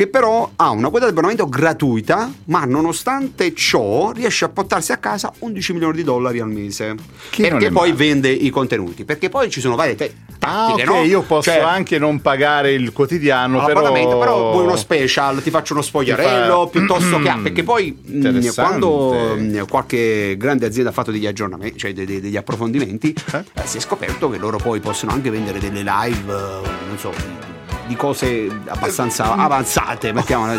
che 0.00 0.06
però 0.06 0.50
ha 0.56 0.70
una 0.70 0.88
quota 0.88 1.04
di 1.04 1.10
abbonamento 1.10 1.46
gratuita, 1.46 2.32
ma 2.46 2.64
nonostante 2.64 3.52
ciò 3.52 4.12
riesce 4.12 4.46
a 4.46 4.48
portarsi 4.48 4.92
a 4.92 4.96
casa 4.96 5.30
11 5.40 5.74
milioni 5.74 5.96
di 5.96 6.04
dollari 6.04 6.40
al 6.40 6.48
mese. 6.48 6.94
Che 7.28 7.42
perché 7.42 7.70
poi 7.70 7.90
male. 7.90 8.02
vende 8.02 8.30
i 8.30 8.48
contenuti, 8.48 9.04
perché 9.04 9.28
poi 9.28 9.50
ci 9.50 9.60
sono 9.60 9.76
varie 9.76 9.96
te- 9.96 10.14
tattiche, 10.38 10.48
ah, 10.48 10.72
okay, 10.72 10.84
no? 10.86 11.04
io 11.04 11.20
posso 11.20 11.50
cioè, 11.50 11.60
anche 11.60 11.98
non 11.98 12.22
pagare 12.22 12.72
il 12.72 12.94
quotidiano, 12.94 13.62
però... 13.62 13.92
però 13.92 14.52
vuoi 14.52 14.64
uno 14.64 14.76
special, 14.76 15.42
ti 15.42 15.50
faccio 15.50 15.74
uno 15.74 15.82
spogliarello, 15.82 16.64
fa... 16.64 16.70
piuttosto 16.70 17.18
che... 17.18 17.34
perché 17.42 17.62
poi 17.62 17.94
mm, 18.10 18.48
quando 18.54 19.34
mm, 19.36 19.60
qualche 19.68 20.34
grande 20.38 20.64
azienda 20.64 20.88
ha 20.88 20.94
fatto 20.94 21.10
degli 21.10 21.26
aggiornamenti, 21.26 21.76
cioè 21.76 21.92
degli, 21.92 22.22
degli 22.22 22.38
approfondimenti, 22.38 23.14
eh? 23.34 23.44
Eh, 23.52 23.66
si 23.66 23.76
è 23.76 23.80
scoperto 23.80 24.30
che 24.30 24.38
loro 24.38 24.56
poi 24.56 24.80
possono 24.80 25.12
anche 25.12 25.28
vendere 25.28 25.58
delle 25.58 25.82
live, 25.82 26.32
eh, 26.32 26.86
non 26.88 26.96
so 26.96 27.59
di 27.90 27.96
cose 27.96 28.48
abbastanza 28.68 29.34
avanzate, 29.34 30.12
mettiamola 30.12 30.54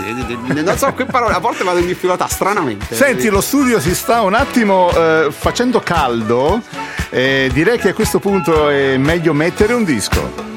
Non 0.48 0.78
so 0.78 0.94
che 0.94 1.06
parole, 1.06 1.34
a 1.34 1.40
volte 1.40 1.64
vado 1.64 1.80
in 1.80 1.88
difficoltà 1.88 2.28
stranamente. 2.28 2.94
Senti, 2.94 3.30
lo 3.30 3.40
studio 3.40 3.80
si 3.80 3.96
sta 3.96 4.22
un 4.22 4.34
attimo 4.34 4.92
eh, 4.92 5.28
facendo 5.32 5.80
caldo. 5.80 6.62
Eh, 7.10 7.50
direi 7.54 7.78
che 7.78 7.90
a 7.90 7.94
questo 7.94 8.20
punto 8.20 8.68
è 8.68 8.98
meglio 8.98 9.32
mettere 9.32 9.74
un 9.74 9.86
disco. 9.86 10.51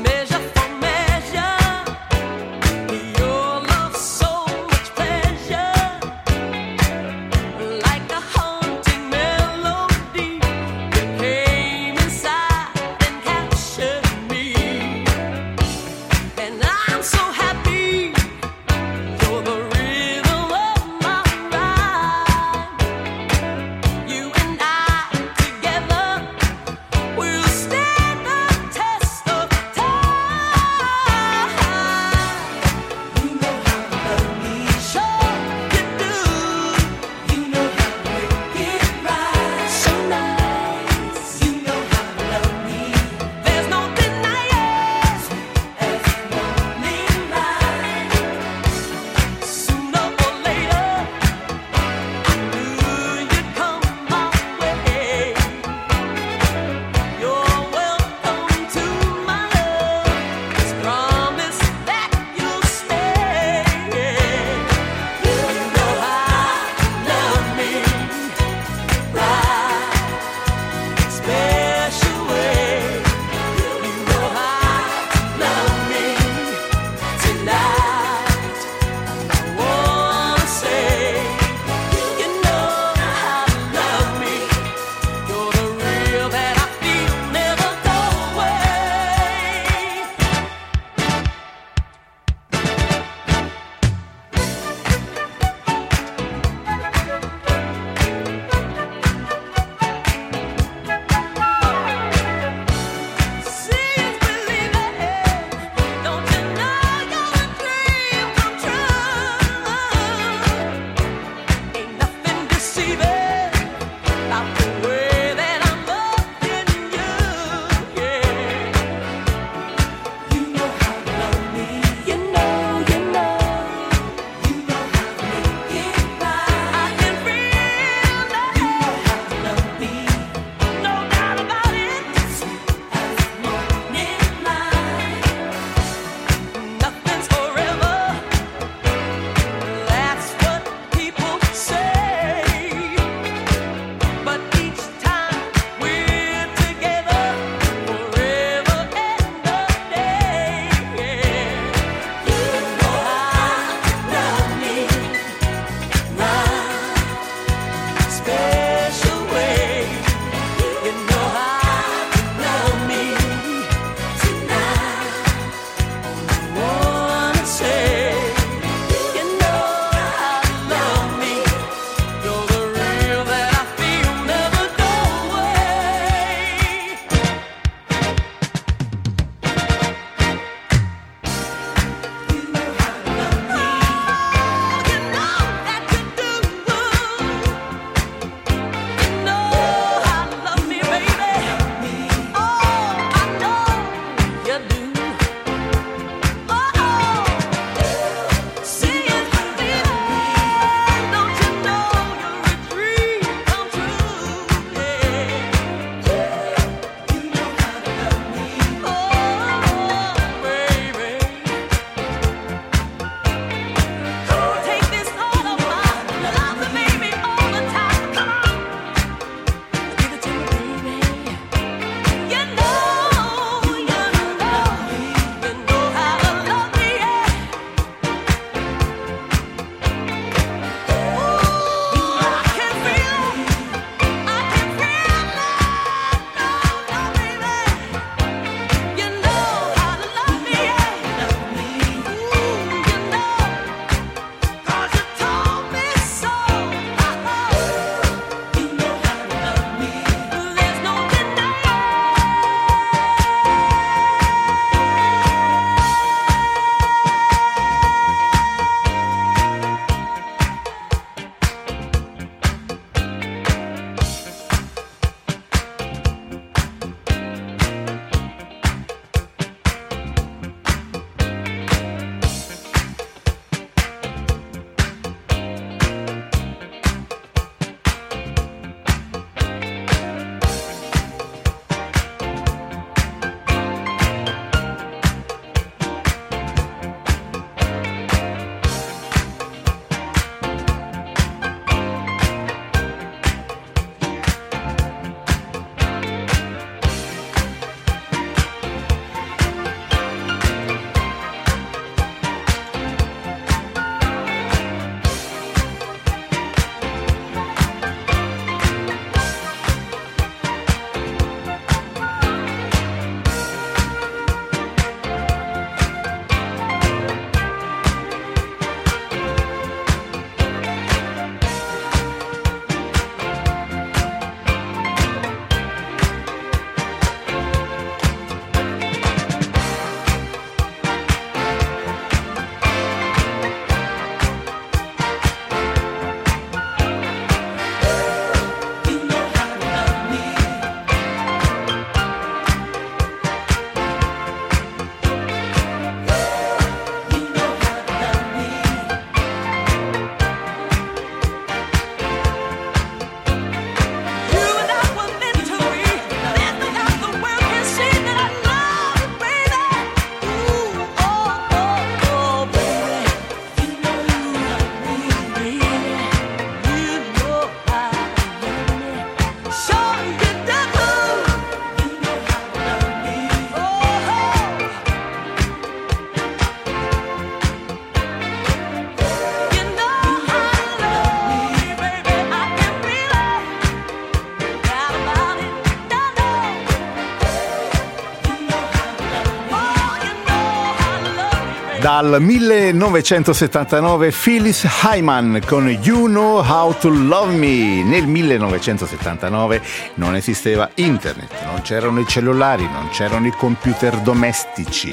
Dal 391.94 392.20
1979 392.20 394.11
Phyllis 394.11 394.66
Hyman 394.83 395.40
con 395.46 395.68
You 395.68 396.07
Know 396.07 396.44
How 396.44 396.76
to 396.76 396.88
Love 396.88 397.37
Me. 397.37 397.85
Nel 397.85 398.09
1979 398.09 399.62
non 399.94 400.16
esisteva 400.16 400.68
internet, 400.74 401.30
non 401.44 401.62
c'erano 401.62 402.00
i 402.00 402.07
cellulari, 402.09 402.64
non 402.64 402.88
c'erano 402.90 403.28
i 403.28 403.30
computer 403.30 403.96
domestici, 404.00 404.92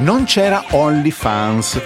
non 0.00 0.24
c'era 0.24 0.62
OnlyFans 0.68 1.80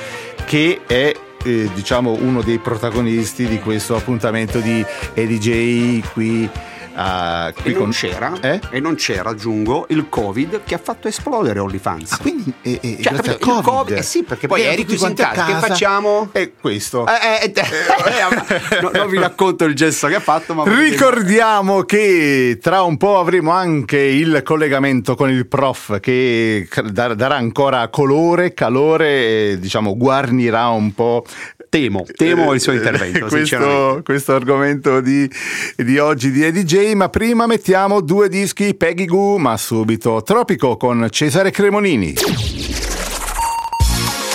che 0.44 0.81
è 0.88 1.14
eh, 1.44 1.71
diciamo 1.73 2.16
uno 2.18 2.42
dei 2.42 2.59
protagonisti 2.59 3.47
di 3.47 3.61
questo 3.61 3.94
appuntamento 3.94 4.59
di 4.59 4.85
EDJ 5.14 6.03
qui 6.12 6.51
Uh, 6.99 7.53
e, 7.63 7.73
non 7.75 7.91
c'era, 7.91 8.33
eh? 8.41 8.61
e 8.71 8.81
non 8.81 8.97
c'era, 8.97 9.31
aggiungo, 9.31 9.87
il 9.91 10.09
Covid 10.09 10.63
che 10.65 10.75
ha 10.75 10.81
fatto 10.83 11.07
esplodere 11.07 11.61
OnlyFans. 11.61 12.11
Ah, 12.11 12.19
quindi 12.19 12.53
eh, 12.63 12.81
eh, 12.83 12.99
cioè, 13.01 13.13
grazie 13.13 13.39
COVID. 13.39 13.63
COVID. 13.63 13.97
Eh 13.99 14.03
sì, 14.03 14.25
perché 14.25 14.49
poi 14.49 14.63
eri 14.63 14.85
chiuso 14.85 15.07
in 15.07 15.15
casa. 15.15 15.45
Che 15.45 15.55
facciamo? 15.65 16.31
E 16.33 16.55
questo. 16.61 17.07
Eh, 17.07 17.45
eh, 17.45 17.53
eh 17.55 18.81
no, 18.83 18.91
non 18.93 19.09
vi 19.09 19.19
racconto 19.19 19.65
il 19.65 19.75
gesto 19.77 20.09
che 20.09 20.17
ha 20.17 20.21
fatto, 20.21 20.55
ma 20.55 20.65
ricordiamo 20.67 21.83
che 21.83 22.59
tra 22.61 22.83
un 22.83 22.97
po' 22.97 23.21
avremo 23.21 23.53
anche 23.53 23.99
il 23.99 24.43
collegamento 24.43 25.15
con 25.15 25.31
il 25.31 25.47
prof 25.47 26.01
che 26.01 26.69
darà 26.91 27.37
ancora 27.37 27.87
colore, 27.89 28.55
calore, 28.55 29.57
diciamo 29.61 29.97
guarnirà 29.97 30.67
un 30.71 30.93
po' 30.93 31.25
temo, 31.68 32.04
temo 32.16 32.52
il 32.52 32.61
suo 32.61 32.72
intervento. 32.72 33.26
questo, 33.26 34.00
questo 34.04 34.35
argomento 34.35 35.00
di, 35.00 35.31
di, 35.76 35.98
oggi 35.98 36.31
di 36.31 36.42
EDJ, 36.44 36.92
ma 36.92 37.09
prima 37.09 37.46
mettiamo 37.46 38.00
due 38.00 38.28
dischi 38.28 38.74
Peggy 38.74 39.04
Goo, 39.07 39.38
ma 39.38 39.57
subito 39.57 40.22
Tropico 40.22 40.76
con 40.76 41.07
Cesare 41.11 41.50
Cremonini. 41.50 42.14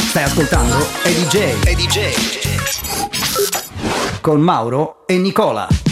Stai 0.10 0.24
ascoltando 0.24 0.78
EDJ. 1.04 1.66
EDJ. 1.66 2.00
Con 4.22 4.40
Mauro 4.42 5.06
e 5.08 5.18
Nicola. 5.18 5.83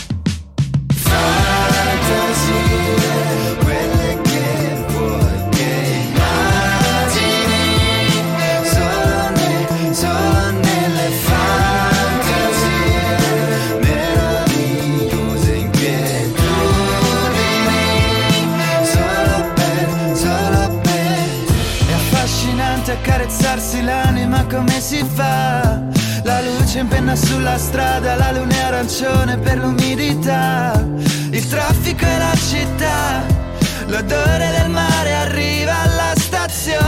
Come 24.51 24.81
si 24.81 25.03
fa? 25.15 25.81
La 26.23 26.41
luce 26.41 26.79
in 26.79 26.87
penna 26.87 27.15
sulla 27.15 27.57
strada, 27.57 28.15
la 28.15 28.31
luna 28.33 28.53
è 28.53 28.59
arancione 28.59 29.37
per 29.37 29.57
l'umidità, 29.57 30.85
il 31.31 31.47
traffico 31.47 32.05
e 32.05 32.17
la 32.17 32.35
città, 32.35 33.23
l'odore 33.85 34.51
del 34.57 34.69
mare 34.69 35.13
arriva 35.15 35.81
alla 35.83 36.13
stazione. 36.15 36.79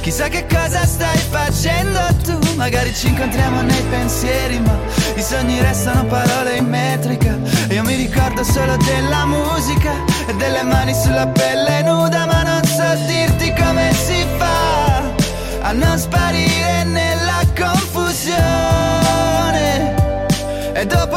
Chissà 0.00 0.28
che 0.28 0.46
cosa 0.46 0.86
stai 0.86 1.18
facendo 1.18 1.98
tu, 2.22 2.38
magari 2.54 2.94
ci 2.94 3.08
incontriamo 3.08 3.62
nei 3.62 3.82
pensieri, 3.90 4.60
ma 4.60 4.78
i 5.16 5.22
sogni 5.22 5.60
restano 5.60 6.04
parole 6.04 6.58
in 6.58 6.66
metrica. 6.66 7.36
Io 7.70 7.82
mi 7.82 7.96
ricordo 7.96 8.44
solo 8.44 8.76
della 8.76 9.26
musica 9.26 9.90
e 10.28 10.34
delle 10.36 10.62
mani 10.62 10.94
sulla 10.94 11.26
pelle 11.26 11.82
nuda, 11.82 12.24
ma 12.24 12.42
non 12.44 12.64
so 12.64 12.76
fa 12.76 13.25
non 15.76 15.98
sparire 15.98 16.84
nella 16.84 17.40
confusione. 17.54 18.34
E 20.74 20.86
dopo 20.86 21.16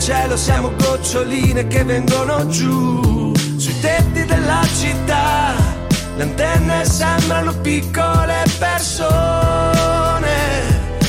cielo 0.00 0.36
siamo 0.36 0.72
goccioline 0.76 1.66
che 1.66 1.84
vengono 1.84 2.46
giù 2.46 3.34
sui 3.56 3.78
tetti 3.80 4.24
della 4.24 4.62
città. 4.78 5.52
Le 6.16 6.22
antenne 6.22 6.84
sembrano 6.86 7.52
piccole 7.60 8.44
persone. 8.58 10.28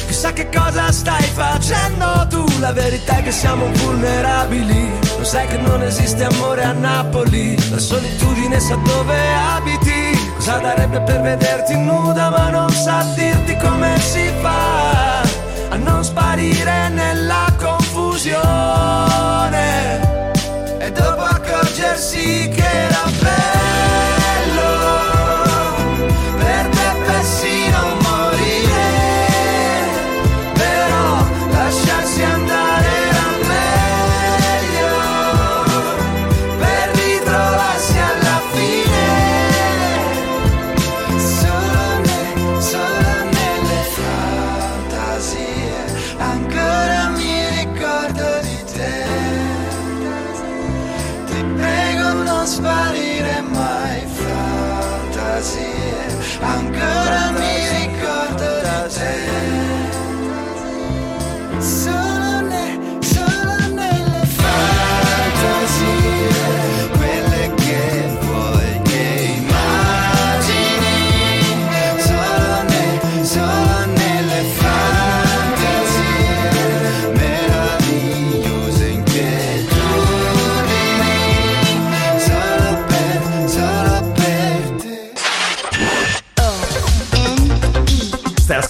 Chissà 0.08 0.34
che 0.34 0.50
cosa 0.50 0.92
stai 0.92 1.24
facendo 1.24 2.28
tu. 2.30 2.44
La 2.60 2.74
verità 2.74 3.18
è 3.18 3.24
che 3.24 3.32
siamo 3.32 3.68
vulnerabili. 3.72 4.90
Lo 5.18 5.24
sai 5.24 5.48
che 5.48 5.58
non 5.58 5.82
esiste 5.84 6.26
amore 6.26 6.64
a 6.64 6.74
Napoli. 6.74 7.56
La 7.70 7.80
solitudine 7.80 8.60
sa 8.60 8.76
dove 8.76 9.18
abiti. 9.56 10.30
Cosa 10.36 10.58
darebbe 10.58 11.02
per 11.02 11.22
vederti 11.22 11.78
nuda, 11.78 12.30
ma 12.30 12.50
non 12.50 12.70
sa 12.70 13.06
dirti 13.16 13.56
come 13.58 13.98
si 14.00 14.30
fa 14.42 15.22
a 15.70 15.78
non 15.78 16.04
sparire 16.04 16.90
nella 16.90 17.52
confusione. 18.22 20.00
E 20.80 20.92
dopo 20.92 21.22
accorgersi 21.22 22.50
che 22.54 22.64
era 22.64 23.10
bello 23.20 23.61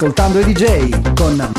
ascoltando 0.01 0.39
i 0.39 0.45
DJ 0.45 1.13
con 1.13 1.51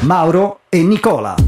Mauro 0.00 0.60
e 0.70 0.82
Nicola. 0.82 1.47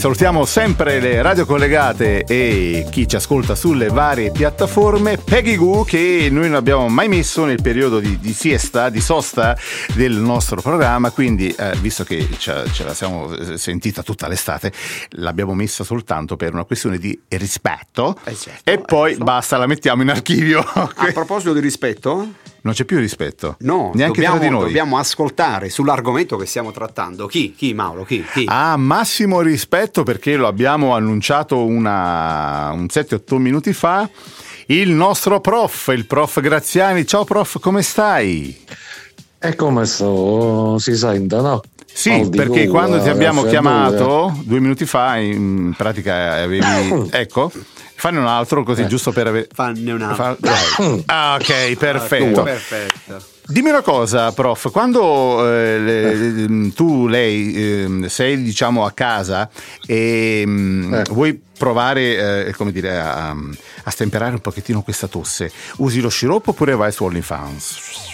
Salutiamo 0.00 0.46
sempre 0.46 0.98
le 0.98 1.20
radio 1.20 1.44
collegate 1.44 2.24
e 2.24 2.86
chi 2.90 3.06
ci 3.06 3.16
ascolta 3.16 3.54
sulle 3.54 3.88
varie 3.88 4.30
piattaforme. 4.30 5.18
Peggy 5.18 5.56
Goo 5.56 5.84
che 5.84 6.28
noi 6.30 6.46
non 6.46 6.54
abbiamo 6.54 6.88
mai 6.88 7.06
messo 7.06 7.44
nel 7.44 7.60
periodo 7.60 8.00
di, 8.00 8.18
di 8.18 8.32
siesta, 8.32 8.88
di 8.88 9.02
sosta 9.02 9.54
del 9.94 10.14
nostro 10.14 10.62
programma, 10.62 11.10
quindi 11.10 11.50
eh, 11.50 11.76
visto 11.82 12.04
che 12.04 12.26
ce, 12.38 12.64
la 12.82 12.94
siamo 12.94 13.30
eh, 13.34 13.58
sentita 13.58 14.02
tutta 14.02 14.26
l'estate, 14.26 14.72
l'abbiamo 15.16 15.52
messa 15.52 15.84
soltanto 15.84 16.34
per 16.34 16.54
una 16.54 16.64
questione 16.64 16.96
di 16.96 17.20
rispetto 17.28 18.16
eh 18.24 18.34
certo, 18.34 18.70
e 18.70 18.78
poi 18.78 19.12
eh, 19.12 19.16
basta, 19.18 19.58
la 19.58 19.66
mettiamo 19.66 20.00
in 20.00 20.08
archivio. 20.08 20.60
A 20.60 21.12
proposito 21.12 21.52
di 21.52 21.60
rispetto? 21.60 22.49
Non 22.62 22.74
c'è 22.74 22.84
più 22.84 22.98
rispetto. 22.98 23.56
No, 23.60 23.90
neanche 23.94 24.20
dobbiamo, 24.20 24.38
tra 24.38 24.44
di 24.44 24.52
noi. 24.52 24.64
Dobbiamo 24.64 24.98
ascoltare 24.98 25.70
sull'argomento 25.70 26.36
che 26.36 26.46
stiamo 26.46 26.72
trattando. 26.72 27.26
Chi? 27.26 27.54
Chi, 27.54 27.72
Mauro? 27.72 28.04
Chi? 28.04 28.22
Chi? 28.22 28.44
Ah, 28.46 28.76
massimo 28.76 29.40
rispetto 29.40 30.02
perché 30.02 30.36
lo 30.36 30.46
abbiamo 30.46 30.94
annunciato 30.94 31.64
una, 31.64 32.70
un 32.72 32.86
7-8 32.90 33.36
minuti 33.36 33.72
fa. 33.72 34.08
Il 34.66 34.90
nostro 34.90 35.40
prof, 35.40 35.88
il 35.88 36.06
prof 36.06 36.40
Graziani. 36.40 37.06
Ciao 37.06 37.24
prof, 37.24 37.58
come 37.58 37.82
stai? 37.82 38.56
E 39.38 39.54
come 39.56 39.86
sto? 39.86 40.78
Si 40.78 40.94
sente, 40.94 41.36
no? 41.36 41.62
Sì, 41.92 42.28
perché 42.30 42.68
quando 42.68 43.00
ti 43.02 43.08
abbiamo 43.08 43.42
chiamato 43.44 44.34
due 44.44 44.60
minuti 44.60 44.86
fa, 44.86 45.16
in 45.16 45.74
pratica 45.76 46.42
avevi... 46.42 46.64
ecco 47.10 47.52
Fanne 48.00 48.18
un 48.18 48.26
altro 48.26 48.62
così, 48.62 48.80
eh. 48.80 48.86
giusto 48.86 49.12
per 49.12 49.26
avere. 49.26 49.46
Fanne 49.52 49.92
un 49.92 50.00
altro. 50.00 50.38
Fa... 50.50 51.02
Ah, 51.04 51.36
ok, 51.38 51.76
perfetto. 51.76 52.42
perfetto. 52.42 53.22
Dimmi 53.46 53.68
una 53.68 53.82
cosa, 53.82 54.32
prof, 54.32 54.70
quando 54.70 55.46
eh, 55.46 55.78
le, 55.78 56.72
tu, 56.72 57.08
lei, 57.08 57.52
eh, 57.52 58.08
sei 58.08 58.42
diciamo 58.42 58.86
a 58.86 58.92
casa 58.92 59.50
e 59.86 60.44
mm, 60.46 60.94
eh. 60.94 61.02
vuoi 61.10 61.38
provare 61.58 62.46
eh, 62.46 62.54
come 62.54 62.72
dire, 62.72 62.98
a, 62.98 63.30
a, 63.30 63.90
stemperare 63.90 64.32
un 64.32 64.40
pochettino 64.40 64.80
questa 64.80 65.06
tosse, 65.06 65.50
usi 65.78 66.00
lo 66.00 66.08
sciroppo 66.08 66.50
oppure 66.50 66.74
vai 66.74 66.92
su 66.92 67.04
OnlyFans? 67.04 68.09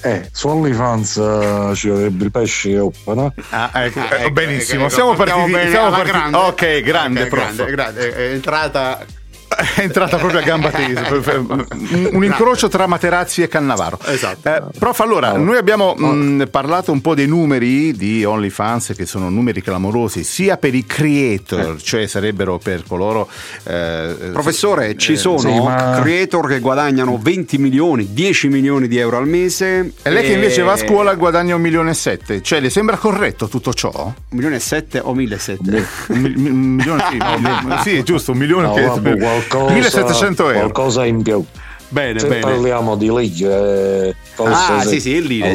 Eh, 0.00 0.28
su 0.32 0.48
OnlyFans 0.48 1.16
uh, 1.16 1.74
ci 1.74 1.88
vorrebbe 1.88 2.24
il 2.24 2.30
pesce 2.30 2.70
e 2.70 2.78
oppa, 2.78 3.14
no? 3.14 3.34
Ah, 3.50 3.70
ecco, 3.74 4.00
ah, 4.00 4.16
ecco, 4.16 4.30
benissimo. 4.30 4.84
Ecco, 4.84 4.94
siamo 4.94 5.14
partiti. 5.14 5.68
Siamo 5.68 5.90
partiti. 5.90 6.10
Grande. 6.10 6.36
Ok, 6.36 6.80
grande, 6.82 7.20
okay, 7.22 7.30
grande, 7.30 7.70
grande. 7.70 8.14
È 8.14 8.30
entrata 8.32 9.04
è 9.48 9.80
entrata 9.80 10.18
proprio 10.18 10.40
a 10.40 10.42
gamba 10.42 10.70
tesa 10.70 11.06
un 12.12 12.24
incrocio 12.24 12.68
tra 12.68 12.86
Materazzi 12.86 13.42
e 13.42 13.48
Cannavaro 13.48 13.98
esatto 14.04 14.48
eh, 14.48 14.62
prof 14.78 15.00
allora 15.00 15.32
noi 15.36 15.56
abbiamo 15.56 15.94
mh, 15.96 16.06
mm, 16.06 16.42
parlato 16.50 16.92
un 16.92 17.00
po' 17.00 17.14
dei 17.14 17.26
numeri 17.26 17.92
di 17.92 18.24
OnlyFans 18.24 18.92
che 18.94 19.06
sono 19.06 19.30
numeri 19.30 19.62
clamorosi 19.62 20.22
sia 20.22 20.56
per 20.58 20.74
i 20.74 20.84
creator 20.84 21.76
eh. 21.76 21.82
cioè 21.82 22.06
sarebbero 22.06 22.58
per 22.58 22.84
coloro 22.86 23.28
eh, 23.64 24.30
professore 24.32 24.96
ci 24.96 25.12
eh, 25.12 25.16
sono 25.16 25.38
sì, 25.38 25.60
ma... 25.60 25.98
creator 26.00 26.46
che 26.48 26.60
guadagnano 26.60 27.18
20 27.20 27.58
milioni 27.58 28.12
10 28.12 28.48
milioni 28.48 28.86
di 28.86 28.98
euro 28.98 29.16
al 29.16 29.26
mese 29.26 29.92
e 30.02 30.10
lei 30.10 30.24
che 30.24 30.32
invece 30.32 30.62
va 30.62 30.72
a 30.72 30.76
scuola 30.76 31.14
guadagna 31.14 31.54
un 31.54 31.62
milione 31.62 31.90
e 31.90 31.94
sette 31.94 32.42
cioè 32.42 32.60
le 32.60 32.70
sembra 32.70 32.96
corretto 32.96 33.48
tutto 33.48 33.72
ciò? 33.72 33.90
un 33.94 34.14
milione 34.28 34.56
e 34.56 34.60
sette 34.60 35.00
o 35.00 35.14
mille 35.14 35.36
e 35.36 35.38
sette? 35.38 35.86
un 36.08 36.20
milione 36.20 37.04
sì, 37.10 37.16
no, 37.16 37.80
sì 37.82 38.02
giusto 38.02 38.32
un 38.32 38.38
milione 38.38 38.66
no, 38.66 38.74
che 38.74 38.82
vabbè, 38.82 39.16
qualcosa, 39.46 39.72
1700 39.72 40.42
euro. 40.42 40.58
Qualcosa 40.58 41.04
in 41.04 41.22
più. 41.22 41.44
Bene, 41.90 42.18
Se 42.18 42.28
bene. 42.28 42.40
parliamo 42.40 42.96
di 42.96 43.10
legge, 43.10 44.14
ah, 44.36 44.84
sì, 44.84 45.00
sì, 45.00 45.26
lire, 45.26 45.54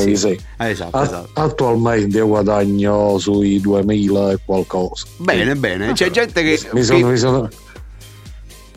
sì, 0.00 0.14
sì. 0.14 0.38
Ah, 0.58 0.68
esatto, 0.68 1.00
esatto. 1.00 1.30
Attualmente 1.40 2.18
io 2.18 2.26
guadagno 2.26 3.16
sui 3.16 3.60
2000 3.60 4.32
e 4.32 4.38
qualcosa. 4.44 5.06
Bene, 5.16 5.56
bene. 5.56 5.92
C'è 5.94 6.10
gente 6.10 6.42
che. 6.42 6.60
Mi 6.72 6.82
sono, 6.82 7.08
mi 7.08 7.16
sono, 7.16 7.48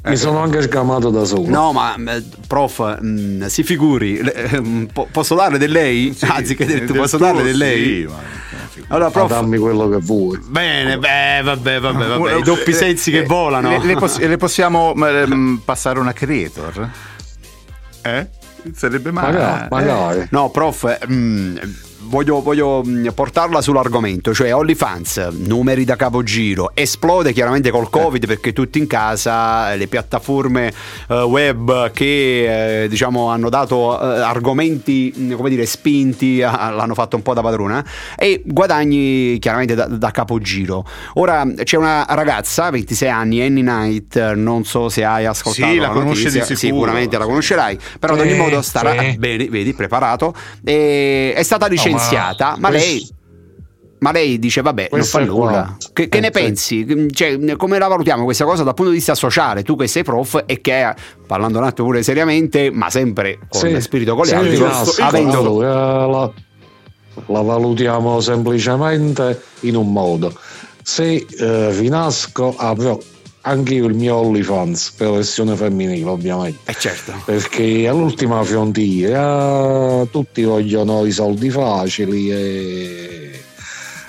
mi 0.05 0.17
sono 0.17 0.39
anche 0.39 0.61
scamato 0.61 1.09
da 1.09 1.23
solo. 1.23 1.47
No, 1.47 1.71
ma 1.71 1.95
eh, 1.95 2.23
prof, 2.47 2.99
mh, 2.99 3.07
mm, 3.07 3.43
si 3.45 3.63
figuri, 3.63 4.17
eh, 4.17 4.87
posso 5.11 5.35
darle 5.35 5.57
del 5.57 5.71
lei? 5.71 6.13
Sì, 6.13 6.25
Anzi, 6.29 6.55
che 6.55 6.65
detto, 6.65 6.93
posso 6.93 7.17
darle 7.17 7.41
del 7.41 7.57
lei? 7.57 8.01
Sì, 8.01 8.05
ma 8.07 8.41
allora, 8.87 9.11
prof... 9.11 9.29
dammi 9.29 9.57
quello 9.57 9.87
che 9.89 9.97
vuoi. 9.97 10.39
Bene, 10.43 10.97
beh, 10.97 11.41
vabbè, 11.43 11.79
vabbè, 11.79 12.07
vabbè. 12.07 12.35
I 12.35 12.41
doppi 12.41 12.73
sensi 12.73 13.11
che 13.11 13.23
volano. 13.23 13.69
Le, 13.69 13.85
le, 13.85 13.95
poss- 13.95 14.19
le 14.19 14.37
possiamo 14.37 14.91
um, 14.93 15.61
passare 15.63 15.99
una 15.99 16.13
creator? 16.13 16.89
Eh? 18.01 18.27
Sarebbe 18.75 19.11
male. 19.11 19.31
Magari, 19.31 19.67
magari. 19.69 20.27
No, 20.31 20.49
prof, 20.49 21.05
mh, 21.07 21.13
mm, 21.13 21.57
voglio, 22.13 22.41
voglio, 22.43 22.83
mm, 22.85 23.07
portarla 23.15 23.59
sull'argomento, 23.59 24.35
cioè 24.35 24.53
OnlyFans, 24.53 25.29
numeri 25.31 25.83
da 25.83 25.95
capogiro, 25.95 26.69
esplode 26.75 27.33
chiaramente 27.33 27.71
col 27.71 27.89
Covid 27.89 28.27
perché 28.27 28.53
tutti 28.53 28.77
in 28.77 28.85
casa, 28.85 29.73
le 29.73 29.87
piattaforme 29.87 30.71
uh, 31.07 31.13
web 31.15 31.91
che 31.91 32.83
eh, 32.83 32.87
diciamo 32.87 33.29
hanno 33.29 33.49
dato 33.49 33.97
uh, 33.99 34.03
argomenti, 34.03 35.11
mm, 35.17 35.33
come 35.33 35.49
dire, 35.49 35.65
spinti, 35.65 36.39
uh, 36.41 36.51
l'hanno 36.51 36.93
fatto 36.93 37.15
un 37.15 37.23
po' 37.23 37.33
da 37.33 37.41
padrona 37.41 37.83
e 38.15 38.43
guadagni 38.45 39.39
chiaramente 39.39 39.73
da, 39.73 39.87
da, 39.87 40.11
capogiro. 40.11 40.85
Ora 41.15 41.43
c'è 41.63 41.77
una 41.77 42.05
ragazza, 42.07 42.69
26 42.69 43.09
anni, 43.09 43.41
Annie 43.41 43.63
Knight, 43.63 44.33
non 44.33 44.65
so 44.65 44.87
se 44.87 45.03
hai 45.03 45.25
ascoltato 45.25 45.71
sì, 45.71 45.79
la, 45.79 45.87
la 45.87 45.93
conosci 45.93 46.25
notizia, 46.25 46.45
di 46.45 46.55
sicuro. 46.55 46.81
sicuramente 46.81 47.17
la 47.17 47.25
conoscerai, 47.25 47.79
però 47.97 48.13
ad 48.13 48.19
ogni 48.19 48.35
modo 48.35 48.61
starà 48.61 48.93
bene, 49.17 49.47
vedi, 49.49 49.73
preparato, 49.73 50.35
è 50.63 51.41
stata 51.41 51.65
licenziata. 51.65 52.01
Licenziata, 52.03 52.55
ma, 52.57 52.69
lei 52.69 53.07
ma 54.03 54.11
lei 54.11 54.37
dice 54.37 54.61
vabbè 54.61 54.89
non 54.91 55.03
fa 55.03 55.19
nulla. 55.21 55.77
che, 55.93 56.09
che 56.09 56.17
eh, 56.17 56.21
ne 56.21 56.29
pensi? 56.29 57.07
Cioè, 57.09 57.55
come 57.55 57.79
la 57.79 57.87
valutiamo 57.87 58.25
questa 58.25 58.43
cosa 58.43 58.63
dal 58.63 58.73
punto 58.73 58.91
di 58.91 58.97
vista 58.97 59.15
sociale? 59.15 59.63
Tu 59.63 59.77
che 59.77 59.87
sei 59.87 60.03
prof 60.03 60.43
e 60.45 60.59
che 60.59 60.93
parlando 61.25 61.59
un 61.59 61.63
attimo 61.63 61.87
pure 61.87 62.03
seriamente 62.03 62.69
ma 62.69 62.89
sempre 62.89 63.39
con 63.47 63.61
sì, 63.61 63.81
spirito 63.81 64.13
gli 64.21 64.25
sì, 64.25 64.59
no, 64.59 64.83
avendo... 64.99 65.61
la, 65.61 66.31
la, 67.27 67.41
valutiamo 67.41 68.19
semplicemente 68.19 69.41
in 69.61 69.77
un 69.77 69.89
modo. 69.91 70.37
Se 70.81 71.25
eh, 71.25 71.69
finasco 71.71 72.55
avrò 72.57 72.99
anche 73.45 73.73
io 73.75 73.87
il 73.87 73.95
mio 73.95 74.15
OnlyFans 74.15 74.91
per 74.91 75.07
la 75.07 75.13
versione 75.15 75.55
femminile 75.55 76.09
ovviamente. 76.09 76.59
Eh 76.71 76.75
certo. 76.77 77.13
Perché 77.25 77.87
all'ultima 77.87 78.43
frontiera 78.43 80.05
tutti 80.09 80.43
vogliono 80.43 81.05
i 81.05 81.11
soldi 81.11 81.49
facili 81.49 82.31
e 82.31 83.42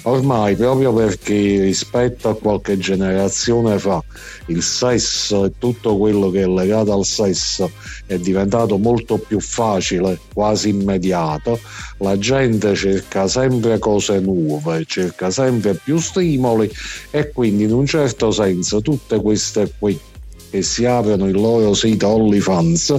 ormai 0.05 0.55
proprio 0.57 0.93
perché 0.93 1.63
rispetto 1.63 2.29
a 2.29 2.37
qualche 2.37 2.79
generazione 2.79 3.79
fa 3.79 4.03
il 4.47 4.63
sesso 4.63 5.45
e 5.45 5.53
tutto 5.59 5.97
quello 5.97 6.31
che 6.31 6.43
è 6.43 6.47
legato 6.47 6.93
al 6.93 7.05
sesso 7.05 7.71
è 8.07 8.19
diventato 8.19 8.77
molto 8.79 9.19
più 9.19 9.41
facile, 9.41 10.19
quasi 10.33 10.71
immediato, 10.71 11.59
la 11.99 12.19
gente 12.19 12.75
cerca 12.75 13.27
sempre 13.29 13.79
cose 13.79 14.21
nuove, 14.21 14.85
cerca 14.87 15.31
sempre 15.31 15.75
più 15.75 15.99
stimoli 15.99 16.71
e 17.11 17.31
quindi 17.31 17.65
in 17.65 17.73
un 17.73 17.87
certo 17.87 18.31
senso 18.31 18.83
tutte 18.83 19.21
queste 19.21 19.73
qui 19.79 19.99
che 20.55 20.63
si 20.63 20.85
aprono 20.85 21.27
il 21.27 21.35
loro 21.35 21.75
sito 21.75 22.07
OnlyFans 22.07 22.95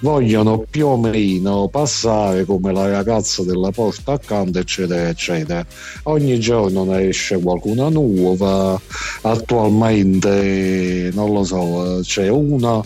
vogliono 0.00 0.66
più 0.68 0.86
o 0.86 0.98
meno 0.98 1.68
passare 1.68 2.44
come 2.44 2.74
la 2.74 2.90
ragazza 2.90 3.42
della 3.42 3.70
porta 3.70 4.12
accanto 4.12 4.58
eccetera 4.58 5.08
eccetera 5.08 5.64
ogni 6.04 6.38
giorno 6.38 6.84
ne 6.84 7.08
esce 7.08 7.40
qualcuna 7.40 7.88
nuova 7.88 8.78
attualmente 9.22 11.08
non 11.14 11.32
lo 11.32 11.42
so 11.42 12.00
c'è 12.02 12.28
una 12.28 12.82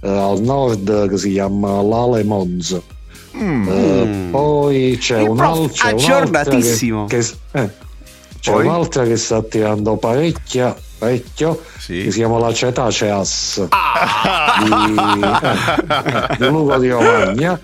eh, 0.00 0.08
al 0.08 0.40
nord 0.40 1.08
che 1.08 1.16
si 1.16 1.30
chiama 1.30 1.80
Lale 1.82 2.24
Mons 2.24 2.80
mm. 3.36 3.68
eh, 3.68 4.28
poi 4.32 4.96
c'è 4.98 5.22
un'altra 5.22 5.90
aggiornatissimo 5.90 7.04
che, 7.04 7.18
che 7.18 7.60
eh, 7.60 7.70
c'è 8.40 8.50
poi? 8.50 8.66
un'altra 8.66 9.04
che 9.04 9.16
sta 9.16 9.40
tirando 9.40 9.96
parecchia 9.98 10.76
parecchio 11.02 11.60
sì. 11.78 12.04
che 12.04 12.10
si 12.12 12.18
chiama 12.18 12.38
La 12.38 12.52
Cetaceas 12.52 13.66
ah. 13.70 14.62
di, 14.62 16.36
di 16.38 16.46
Luca 16.46 16.78
di 16.78 16.90
Romagna 16.90 17.60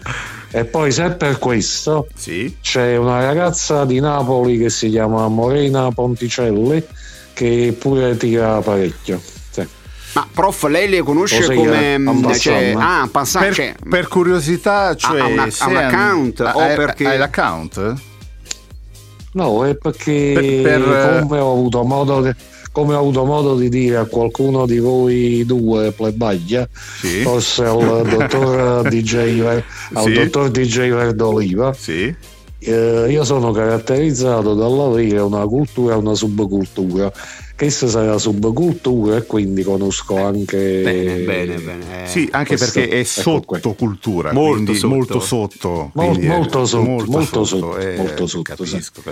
e 0.50 0.64
poi 0.64 0.90
se 0.90 1.10
per 1.10 1.38
questo 1.38 2.08
sì. 2.16 2.56
c'è 2.60 2.96
una 2.96 3.24
ragazza 3.24 3.84
di 3.84 4.00
Napoli 4.00 4.58
che 4.58 4.70
si 4.70 4.90
chiama 4.90 5.28
Morena 5.28 5.92
Ponticelli 5.92 6.84
che 7.32 7.76
pure 7.78 8.16
tira 8.16 8.60
parecchio 8.60 9.20
ma 10.14 10.26
prof, 10.32 10.64
lei 10.64 10.88
le 10.88 11.02
conosce 11.02 11.44
Così 11.44 11.54
come 11.54 12.34
cioè, 12.40 12.74
ah, 12.76 13.06
passante, 13.12 13.48
per, 13.48 13.54
cioè, 13.54 13.74
per, 13.88 14.08
curiosità, 14.08 14.96
cioè 14.96 15.20
ha, 15.20 15.26
una, 15.26 15.46
ha 15.58 15.66
un 15.68 15.76
account 15.76 16.40
ha, 16.40 16.56
o 16.56 16.74
perché 16.74 17.06
hai 17.06 17.18
l'account? 17.18 17.94
No, 19.32 19.66
è 19.66 19.76
perché 19.76 20.32
per, 20.32 20.82
per... 20.82 21.18
come 21.20 21.38
ho 21.38 21.52
avuto 21.52 21.84
modo 21.84 22.22
di 22.22 22.32
come 22.78 22.94
ho 22.94 23.00
avuto 23.00 23.24
modo 23.24 23.56
di 23.56 23.68
dire 23.68 23.96
a 23.96 24.04
qualcuno 24.04 24.64
di 24.64 24.78
voi 24.78 25.44
due 25.44 25.90
plebaglia, 25.90 26.68
sì. 26.72 27.22
forse 27.22 27.64
al 27.64 28.06
dottor 28.08 28.88
DJ, 28.88 29.40
al 29.94 30.04
sì. 30.04 30.12
dottor 30.12 30.48
DJ 30.50 30.90
Verdoliva, 30.90 31.72
sì. 31.72 32.14
eh, 32.60 33.06
io 33.10 33.24
sono 33.24 33.50
caratterizzato 33.50 34.54
dall'avere 34.54 35.18
una 35.18 35.44
cultura 35.44 35.94
e 35.94 35.96
una 35.96 36.14
subcultura. 36.14 37.12
Questa 37.56 37.88
sarà 37.88 38.16
subcultura 38.16 39.16
e 39.16 39.26
quindi 39.26 39.64
conosco 39.64 40.16
anche. 40.16 40.80
Bene, 40.80 41.16
bene, 41.24 41.54
bene. 41.56 42.04
Eh, 42.04 42.06
sì, 42.06 42.28
anche 42.30 42.56
questo, 42.56 42.78
perché 42.78 42.94
è 42.94 42.98
ecco 43.00 43.08
sottocultura, 43.08 44.32
molto 44.32 44.72
sotto. 44.72 44.94
molto 44.94 45.18
sotto. 45.18 45.90
Molto, 45.94 46.26
molto 46.26 46.64
sotto, 46.64 46.84
molto, 46.84 47.10
molto 47.10 47.44
sotto. 47.44 47.76
Eh, 47.76 47.96
molto 47.96 48.26
sotto 48.28 48.54
capisco. 48.54 49.00
Sì. 49.02 49.10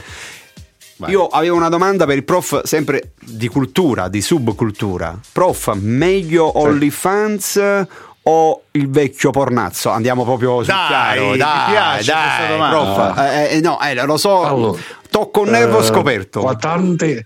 Vai. 0.98 1.10
Io 1.10 1.26
avevo 1.26 1.56
una 1.56 1.68
domanda 1.68 2.06
per 2.06 2.16
il 2.16 2.24
prof, 2.24 2.62
sempre 2.62 3.12
di 3.20 3.48
cultura, 3.48 4.08
di 4.08 4.22
subcultura. 4.22 5.18
Prof, 5.30 5.74
meglio 5.74 6.50
sì. 6.54 6.58
OnlyFans 6.58 7.86
o 8.22 8.62
il 8.70 8.88
vecchio 8.88 9.30
pornazzo? 9.30 9.90
Andiamo 9.90 10.24
proprio 10.24 10.62
sul 10.62 10.72
dai, 10.72 10.86
chiaro. 10.86 11.36
Dai, 11.36 11.70
piace 11.70 12.12
dai, 12.12 12.70
prof. 12.70 13.18
Eh, 13.18 13.56
eh, 13.56 13.60
no, 13.60 13.78
eh, 13.80 13.94
lo 14.06 14.16
so, 14.16 14.42
allora, 14.42 14.80
tocco 15.10 15.42
un 15.42 15.50
nervo 15.50 15.80
eh, 15.80 15.84
scoperto. 15.84 16.42
Ma 16.42 16.56
tanti, 16.56 17.22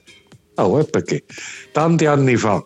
oh, 0.56 0.84
perché 0.84 1.22
tanti 1.70 2.06
anni 2.06 2.34
fa, 2.34 2.60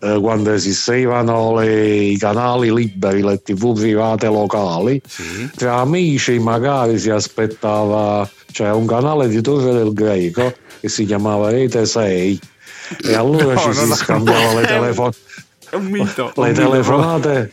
eh, 0.00 0.18
quando 0.18 0.52
esistevano 0.52 1.58
le, 1.58 1.84
i 1.84 2.16
canali 2.16 2.72
liberi, 2.72 3.22
le 3.22 3.42
tv 3.42 3.74
private 3.74 4.26
locali, 4.28 5.02
sì. 5.06 5.50
tra 5.54 5.76
amici 5.80 6.38
magari 6.38 6.98
si 6.98 7.10
aspettava 7.10 8.26
c'era 8.56 8.74
un 8.74 8.86
canale 8.86 9.28
di 9.28 9.42
Torre 9.42 9.70
del 9.74 9.92
Greco 9.92 10.54
che 10.80 10.88
si 10.88 11.04
chiamava 11.04 11.50
Rete 11.50 11.84
6 11.84 12.40
e 13.04 13.14
allora 13.14 13.52
no, 13.52 13.58
ci 13.58 13.74
si 13.74 13.92
scambiava 13.92 14.58
le, 14.58 14.64
telefon- 14.66 15.12
le 16.36 16.52
telefonate 16.52 17.52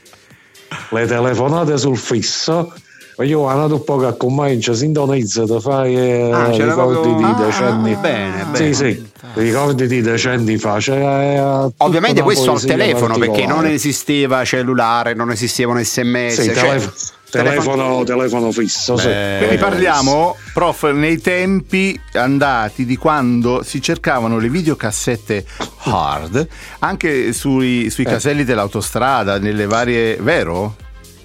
le 0.92 1.06
telefonate 1.06 1.78
sul 1.78 1.98
fisso. 1.98 2.74
Io 3.20 3.42
ho 3.42 3.68
dopo 3.68 3.98
che 3.98 4.16
comincia 4.16 4.74
si 4.74 4.86
indonesia 4.86 5.44
da 5.44 5.60
fare 5.60 6.32
ah, 6.32 6.50
ricordi 6.52 6.74
proprio... 6.74 7.16
di 7.16 7.44
decenni. 7.44 7.94
ah, 7.94 7.98
bene, 7.98 8.46
bene. 8.46 8.56
sì 8.56 8.74
sì 8.74 9.12
ricordi 9.34 9.88
di 9.88 10.02
decenni 10.02 10.58
fa 10.58 10.78
c'era 10.78 11.70
ovviamente 11.78 12.22
questo 12.22 12.52
al 12.52 12.62
telefono 12.62 13.18
perché 13.18 13.46
non 13.46 13.66
esisteva 13.66 14.44
cellulare 14.44 15.14
non 15.14 15.32
esistevano 15.32 15.82
sms 15.84 16.34
sì, 16.34 16.44
cioè... 16.44 16.54
telefo- 16.54 16.94
Telefono, 17.34 18.04
telefono 18.04 18.52
fisso. 18.52 18.96
Sì. 18.96 19.10
Quindi 19.40 19.58
parliamo, 19.58 20.36
prof, 20.54 20.92
nei 20.92 21.20
tempi 21.20 22.00
andati 22.14 22.86
di 22.86 22.96
quando 22.96 23.64
si 23.64 23.82
cercavano 23.82 24.38
le 24.38 24.50
videocassette 24.50 25.44
hard 25.86 26.48
anche 26.80 27.34
sui, 27.34 27.90
sui 27.90 28.04
eh. 28.04 28.10
caselli 28.10 28.44
dell'autostrada, 28.44 29.40
nelle 29.40 29.66
varie. 29.66 30.18
vero? 30.18 30.76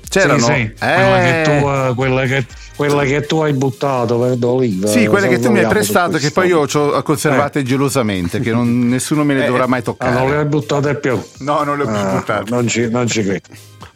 C'erano? 0.08 0.38
Sì, 0.38 0.46
sì. 0.46 0.84
Eh. 0.84 0.94
Quella, 0.94 1.20
che 1.20 1.42
tu, 1.44 1.68
eh, 1.68 1.92
quella, 1.94 2.24
che, 2.24 2.46
quella, 2.78 3.02
che 3.02 3.22
tu, 3.22 3.40
hai 3.40 3.52
buttato 3.54 4.18
verde 4.18 4.46
oliva. 4.46 4.86
Sì, 4.86 5.06
quelle 5.08 5.26
che 5.26 5.40
tu 5.40 5.50
mi 5.50 5.58
hai 5.58 5.66
prestato, 5.66 6.16
che 6.16 6.30
poi 6.30 6.46
io 6.46 6.60
ho 6.60 7.02
conservate 7.02 7.58
eh. 7.58 7.62
gelosamente, 7.64 8.38
che 8.38 8.52
non, 8.52 8.86
nessuno 8.86 9.24
me 9.24 9.34
le 9.34 9.42
eh, 9.42 9.46
dovrà 9.48 9.66
mai 9.66 9.82
toccare. 9.82 10.16
Ah, 10.16 10.20
non 10.20 10.30
le 10.30 10.36
hai 10.36 10.44
buttate 10.44 10.94
più? 10.94 11.20
No, 11.38 11.64
non 11.64 11.76
le 11.76 11.82
ho 11.82 11.86
più 11.86 11.96
ah, 11.96 12.14
buttate. 12.14 12.50
Non 12.50 12.68
ci, 12.68 12.88
non 12.88 13.08
ci 13.08 13.24
credo. 13.24 13.48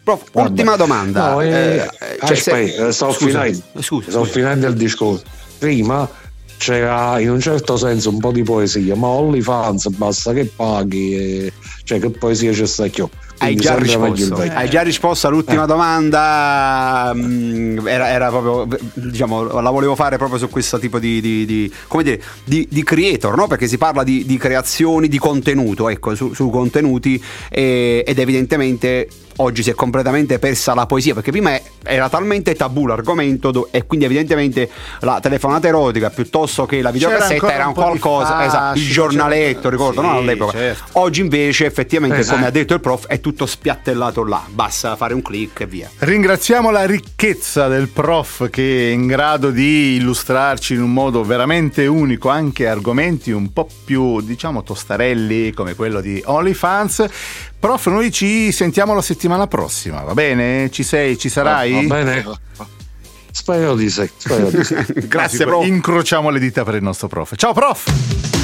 Prof, 0.02 0.22
ultima 0.32 0.74
domanda. 0.74 1.30
No, 1.30 1.40
eh, 1.40 1.48
eh, 1.48 1.90
cioè 2.24 2.32
aspetta, 2.32 2.84
se... 2.86 2.92
sto, 2.92 3.12
finendo, 3.12 3.62
scusa, 3.78 4.10
sto 4.10 4.24
scusa. 4.24 4.32
finendo 4.32 4.66
il 4.66 4.74
discorso. 4.74 5.22
Prima 5.58 6.08
c'era 6.56 7.20
in 7.20 7.30
un 7.30 7.38
certo 7.40 7.76
senso 7.76 8.10
un 8.10 8.18
po' 8.18 8.32
di 8.32 8.42
poesia, 8.42 8.96
ma 8.96 9.06
OnlyFans 9.06 9.90
basta 9.90 10.32
che 10.32 10.46
paghi, 10.46 11.14
e... 11.14 11.52
cioè 11.84 12.00
che 12.00 12.10
poesia 12.10 12.50
c'è 12.50 12.66
sta 12.66 12.88
chiù. 12.88 13.08
Hai 13.42 13.56
già, 13.56 13.76
risposto, 13.76 14.36
hai 14.36 14.70
già 14.70 14.82
risposto 14.82 15.26
all'ultima 15.26 15.64
eh. 15.64 15.66
domanda, 15.66 17.12
mm, 17.14 17.86
era, 17.88 18.08
era, 18.08 18.28
proprio, 18.28 18.78
diciamo, 18.94 19.60
la 19.60 19.70
volevo 19.70 19.96
fare 19.96 20.16
proprio 20.16 20.38
su 20.38 20.48
questo 20.48 20.78
tipo 20.78 20.98
di, 20.98 21.20
di, 21.20 21.44
di 21.44 21.72
come 21.88 22.04
dire, 22.04 22.22
di, 22.44 22.66
di 22.70 22.84
creator, 22.84 23.36
no? 23.36 23.48
perché 23.48 23.66
si 23.66 23.78
parla 23.78 24.04
di, 24.04 24.36
creazioni, 24.38 25.08
di 25.08 25.18
contenuto, 25.18 25.88
ecco, 25.88 26.14
su, 26.14 26.32
su 26.34 26.50
contenuti 26.50 27.22
e, 27.50 28.04
ed 28.06 28.18
evidentemente 28.18 29.08
oggi 29.36 29.62
si 29.62 29.70
è 29.70 29.74
completamente 29.74 30.38
persa 30.38 30.74
la 30.74 30.86
poesia 30.86 31.14
perché 31.14 31.30
prima 31.30 31.58
era 31.84 32.08
talmente 32.08 32.54
tabù 32.54 32.86
l'argomento 32.86 33.68
e 33.70 33.86
quindi 33.86 34.06
evidentemente 34.06 34.68
la 35.00 35.20
telefonata 35.20 35.68
erotica 35.68 36.10
piuttosto 36.10 36.66
che 36.66 36.80
la 36.80 36.90
videocassetta 36.90 37.52
era 37.52 37.66
un 37.66 37.74
qualcosa 37.74 38.36
un 38.36 38.42
esatto, 38.42 38.78
il 38.78 38.90
giornaletto 38.90 39.68
ricordo 39.68 40.00
sì, 40.00 40.06
no? 40.06 40.16
all'epoca 40.18 40.52
certo. 40.52 40.98
oggi 41.00 41.20
invece 41.20 41.66
effettivamente 41.66 42.18
esatto. 42.18 42.36
come 42.36 42.48
ha 42.48 42.50
detto 42.50 42.74
il 42.74 42.80
prof 42.80 43.06
è 43.06 43.20
tutto 43.20 43.46
spiattellato 43.46 44.24
là 44.24 44.42
basta 44.48 44.94
fare 44.96 45.14
un 45.14 45.22
clic 45.22 45.60
e 45.60 45.66
via 45.66 45.90
ringraziamo 45.98 46.70
la 46.70 46.84
ricchezza 46.84 47.68
del 47.68 47.88
prof 47.88 48.48
che 48.50 48.90
è 48.90 48.92
in 48.92 49.06
grado 49.06 49.50
di 49.50 49.96
illustrarci 49.96 50.74
in 50.74 50.82
un 50.82 50.92
modo 50.92 51.24
veramente 51.24 51.86
unico 51.86 52.28
anche 52.28 52.68
argomenti 52.68 53.30
un 53.30 53.52
po' 53.52 53.68
più 53.84 54.20
diciamo 54.20 54.62
tostarelli 54.62 55.52
come 55.52 55.74
quello 55.74 56.00
di 56.00 56.22
OnlyFans 56.24 57.06
Prof, 57.62 57.86
noi 57.86 58.10
ci 58.10 58.50
sentiamo 58.50 58.92
la 58.92 59.00
settimana 59.00 59.46
prossima, 59.46 60.00
va 60.00 60.14
bene? 60.14 60.68
Ci 60.72 60.82
sei, 60.82 61.16
ci 61.16 61.28
sarai? 61.28 61.86
Va, 61.86 61.94
bene. 61.94 62.24
Spero 63.30 63.76
di 63.76 63.88
sì. 63.88 64.10
Spero 64.16 64.50
di 64.50 64.64
sì. 64.64 64.74
Grazie, 65.06 65.46
prof. 65.46 65.64
Incrociamo 65.64 66.30
le 66.30 66.40
dita 66.40 66.64
per 66.64 66.74
il 66.74 66.82
nostro 66.82 67.06
prof. 67.06 67.36
Ciao, 67.36 67.52
prof! 67.52 68.41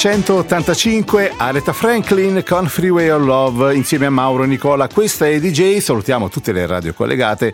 1985 0.00 1.32
Aretha 1.36 1.72
Franklin 1.72 2.44
con 2.46 2.68
Freeway 2.68 3.08
of 3.08 3.24
Love 3.24 3.74
insieme 3.74 4.06
a 4.06 4.10
Mauro 4.10 4.44
e 4.44 4.46
Nicola. 4.46 4.86
Questa 4.86 5.26
è 5.26 5.40
DJ, 5.40 5.78
salutiamo 5.78 6.28
tutte 6.28 6.52
le 6.52 6.66
radio 6.66 6.94
collegate, 6.94 7.52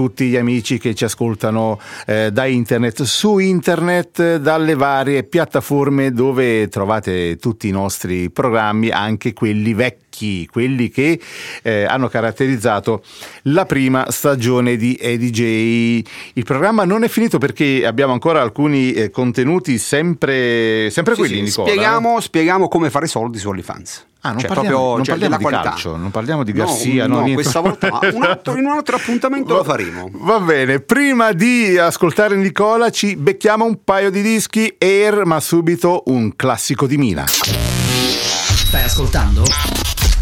tutti 0.00 0.28
gli 0.28 0.36
amici 0.36 0.78
che 0.78 0.94
ci 0.94 1.04
ascoltano 1.04 1.78
eh, 2.06 2.30
da 2.32 2.46
internet, 2.46 3.02
su 3.02 3.36
internet, 3.36 4.36
dalle 4.36 4.74
varie 4.74 5.24
piattaforme 5.24 6.10
dove 6.10 6.68
trovate 6.68 7.36
tutti 7.36 7.68
i 7.68 7.70
nostri 7.70 8.30
programmi, 8.30 8.88
anche 8.88 9.34
quelli 9.34 9.74
vecchi, 9.74 10.46
quelli 10.46 10.88
che 10.88 11.20
eh, 11.62 11.84
hanno 11.84 12.08
caratterizzato 12.08 13.02
la 13.42 13.66
prima 13.66 14.10
stagione 14.10 14.76
di 14.76 14.96
EDJ. 14.98 15.40
Il 16.32 16.44
programma 16.44 16.86
non 16.86 17.04
è 17.04 17.08
finito 17.08 17.36
perché 17.36 17.84
abbiamo 17.84 18.14
ancora 18.14 18.40
alcuni 18.40 18.92
eh, 18.92 19.10
contenuti 19.10 19.76
sempre, 19.76 20.88
sempre 20.88 21.12
sì, 21.12 21.20
quelli, 21.20 21.44
sì, 21.44 21.50
spieghiamo, 21.60 22.20
spieghiamo, 22.20 22.68
come 22.68 22.88
fare 22.88 23.06
soldi 23.06 23.36
su 23.36 23.50
OnlyFans. 23.50 24.06
Ah, 24.22 24.30
non 24.32 24.40
cioè, 24.40 24.48
parliamo, 24.48 24.76
proprio, 24.76 24.96
non 24.96 25.04
cioè, 25.04 25.14
parliamo 25.14 25.36
di 25.36 25.42
qualità. 25.42 25.70
calcio, 25.70 25.96
non 25.96 26.10
parliamo 26.10 26.42
di 26.42 26.52
Garcia. 26.52 27.06
No, 27.06 27.20
no 27.20 27.32
questa 27.32 27.60
volta 27.60 27.98
un 28.12 28.22
altro, 28.24 28.56
in 28.56 28.66
un 28.66 28.72
altro 28.72 28.96
appuntamento 28.96 29.52
va, 29.54 29.58
lo 29.58 29.64
faremo. 29.64 30.10
Va 30.12 30.40
bene, 30.40 30.80
prima 30.80 31.32
di 31.32 31.78
ascoltare 31.78 32.36
Nicola 32.36 32.90
ci 32.90 33.16
becchiamo 33.16 33.64
un 33.64 33.82
paio 33.82 34.10
di 34.10 34.20
dischi 34.20 34.74
Air, 34.78 35.24
ma 35.24 35.40
subito 35.40 36.02
un 36.06 36.36
classico 36.36 36.86
di 36.86 36.98
Mina. 36.98 37.24
Stai 37.26 38.82
ascoltando? 38.82 39.42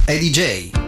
È 0.05 0.17
DJ. 0.17 0.88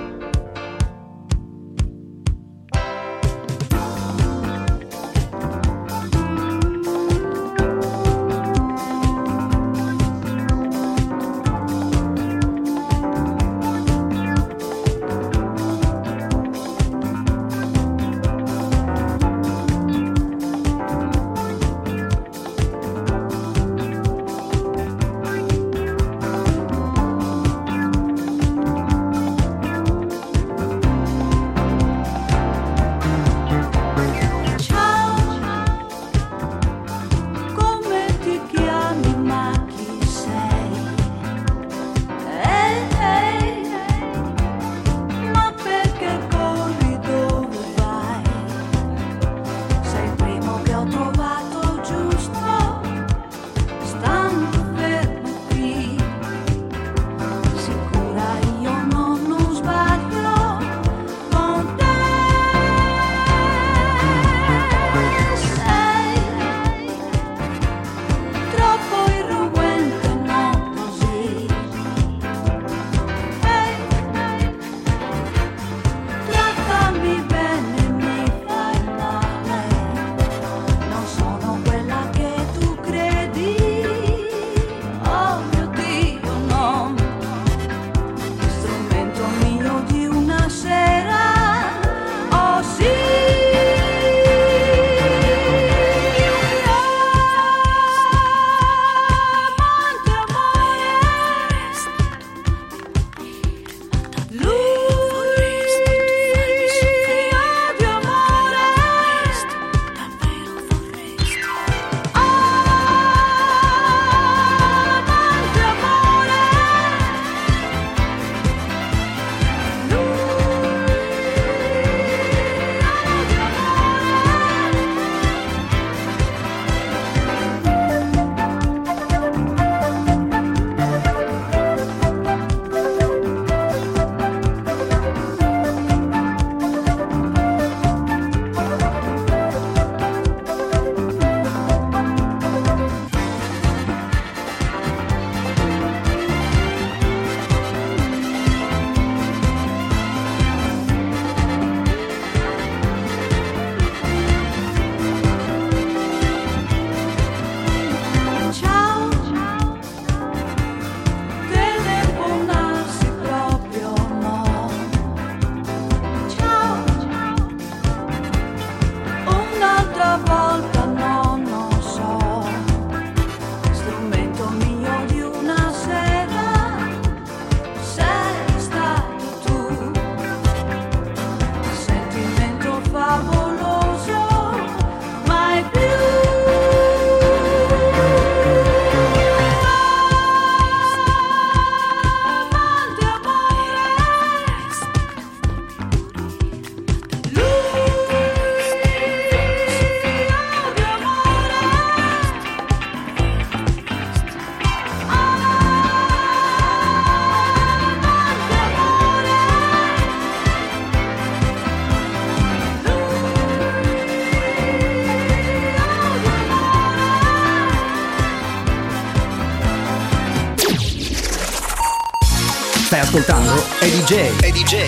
Ascoltando 223.11 223.55
è 223.81 223.89
DJ. 223.89 224.39
È 224.39 224.51
DJ. 224.53 224.87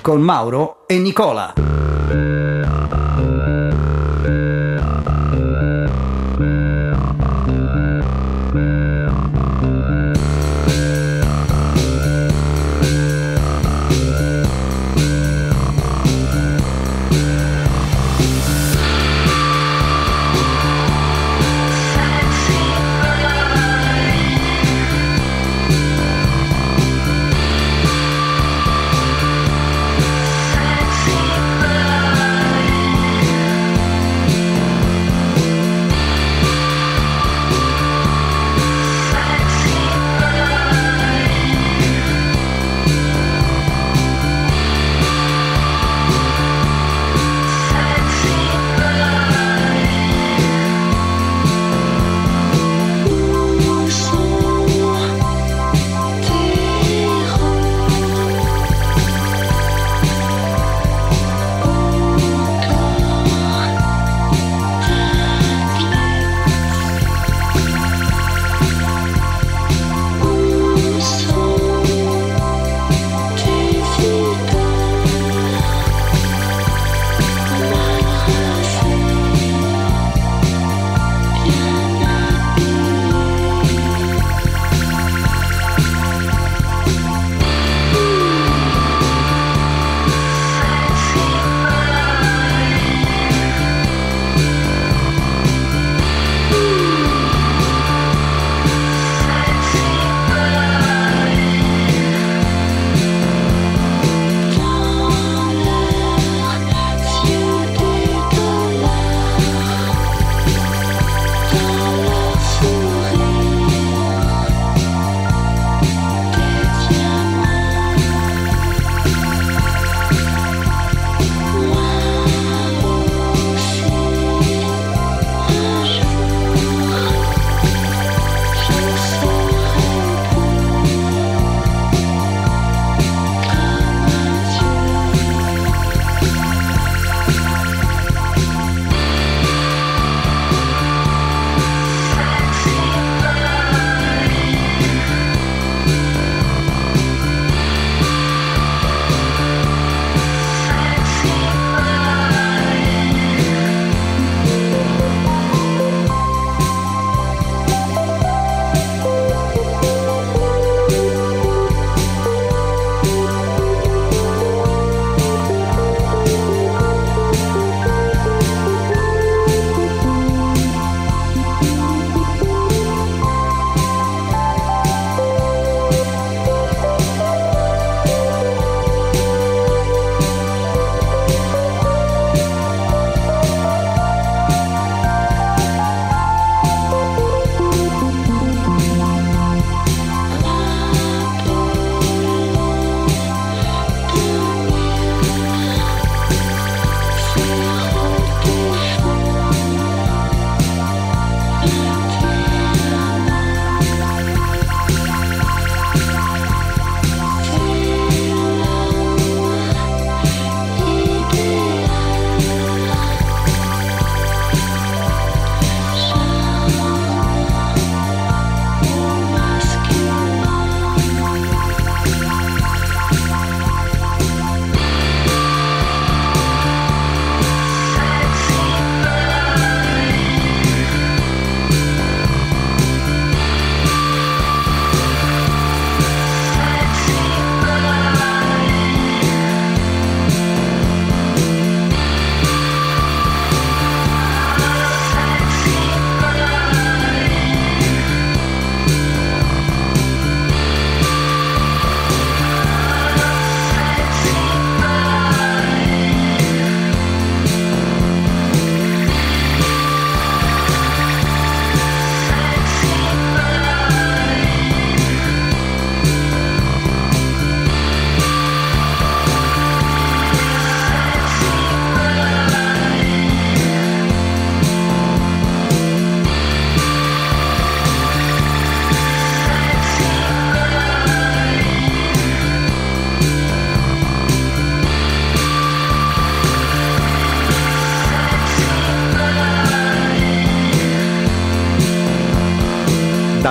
Con 0.00 0.20
Mauro 0.20 0.86
e 0.86 0.98
Nicola. 0.98 1.83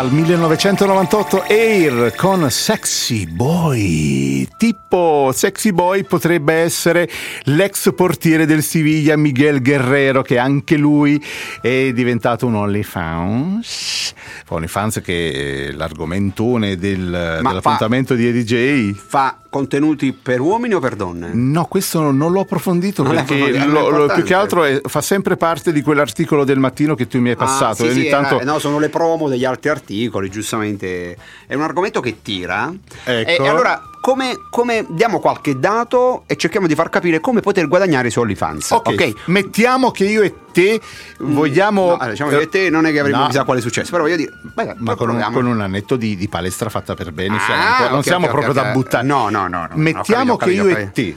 Dal 0.03 0.11
1998 0.11 1.43
Air 1.47 2.13
con 2.17 2.49
Sexy 2.49 3.25
Boy. 3.25 4.45
Tipo 4.57 5.31
Sexy 5.33 5.71
Boy 5.71 6.03
potrebbe 6.03 6.55
essere 6.55 7.07
l'ex 7.43 7.93
portiere 7.95 8.45
del 8.45 8.63
Siviglia 8.63 9.15
Miguel 9.15 9.61
Guerrero 9.61 10.21
che 10.21 10.37
anche 10.37 10.75
lui 10.75 11.23
è 11.61 11.91
diventato 11.93 12.45
un 12.47 12.55
OnlyFans. 12.55 14.13
OnlyFans 14.49 15.01
che 15.01 15.69
è 15.69 15.71
l'argomentone 15.71 16.75
del, 16.75 17.39
dell'appuntamento 17.41 18.13
fa, 18.13 18.19
di 18.19 18.27
EDJ. 18.27 18.93
Fa 18.95 19.37
contenuti 19.53 20.13
per 20.13 20.41
uomini 20.41 20.73
o 20.73 20.79
per 20.79 20.95
donne? 20.95 21.29
No, 21.31 21.65
questo 21.65 22.09
non 22.09 22.31
l'ho 22.31 22.39
approfondito 22.39 23.03
non 23.03 23.13
perché 23.13 23.51
lo, 23.67 23.89
lo, 23.89 24.07
più 24.07 24.23
che 24.23 24.33
altro 24.33 24.63
è, 24.63 24.81
fa 24.83 24.99
sempre 24.99 25.37
parte 25.37 25.71
di 25.71 25.83
quell'articolo 25.83 26.43
del 26.43 26.57
mattino 26.57 26.95
che 26.95 27.05
tu 27.05 27.19
mi 27.19 27.29
hai 27.29 27.35
ah, 27.35 27.37
passato. 27.37 27.83
Ah, 27.83 27.91
sì, 27.91 28.01
sì, 28.01 28.09
tanto... 28.09 28.41
era, 28.41 28.51
no, 28.51 28.57
sono 28.57 28.79
le 28.79 28.89
promo 28.89 29.29
degli 29.29 29.45
altri 29.45 29.69
articoli, 29.69 29.92
giustamente. 30.29 31.17
È 31.45 31.53
un 31.53 31.61
argomento 31.61 31.99
che 31.99 32.21
tira. 32.21 32.73
Ecco. 33.03 33.29
E, 33.29 33.43
e 33.43 33.47
allora 33.47 33.81
come, 34.03 34.35
come, 34.49 34.85
diamo 34.89 35.21
qualche 35.21 35.57
dato 35.57 36.23
e 36.27 36.35
cerchiamo 36.35 36.67
di 36.67 36.75
far 36.75 36.89
capire 36.89 37.21
come 37.21 37.39
poter 37.39 37.69
guadagnare 37.69 38.09
su 38.09 38.19
OnlyFans. 38.19 38.71
Okay. 38.71 39.11
ok, 39.11 39.27
mettiamo 39.27 39.91
che 39.91 40.03
io 40.03 40.21
e 40.23 40.33
te 40.51 40.81
vogliamo. 41.19 41.95
No, 41.95 42.09
diciamo 42.09 42.31
io 42.31 42.41
e 42.41 42.49
te 42.49 42.69
non 42.69 42.85
è 42.85 42.91
che 42.91 42.99
avremo 42.99 43.19
no. 43.19 43.27
chissà 43.27 43.45
quale 43.45 43.61
successo, 43.61 43.91
però 43.91 44.03
voglio 44.03 44.17
dire, 44.17 44.31
beh, 44.53 44.75
ma 44.79 44.95
con 44.95 45.09
un, 45.09 45.25
con 45.31 45.45
un, 45.45 45.61
annetto 45.61 45.95
di, 45.95 46.17
di, 46.17 46.27
palestra 46.27 46.69
fatta 46.69 46.95
per 46.95 47.13
bene, 47.13 47.37
ah, 47.37 47.39
siamo 47.39 47.63
okay, 47.63 47.89
non 47.91 48.03
siamo 48.03 48.25
okay, 48.27 48.41
proprio 48.41 48.61
da 48.61 48.71
buttare. 48.73 49.05
No, 49.05 49.29
no, 49.29 49.47
no. 49.47 49.67
no 49.69 49.75
mettiamo 49.75 50.35
che 50.35 50.51
io 50.51 50.67
e 50.67 50.91
te, 50.91 51.15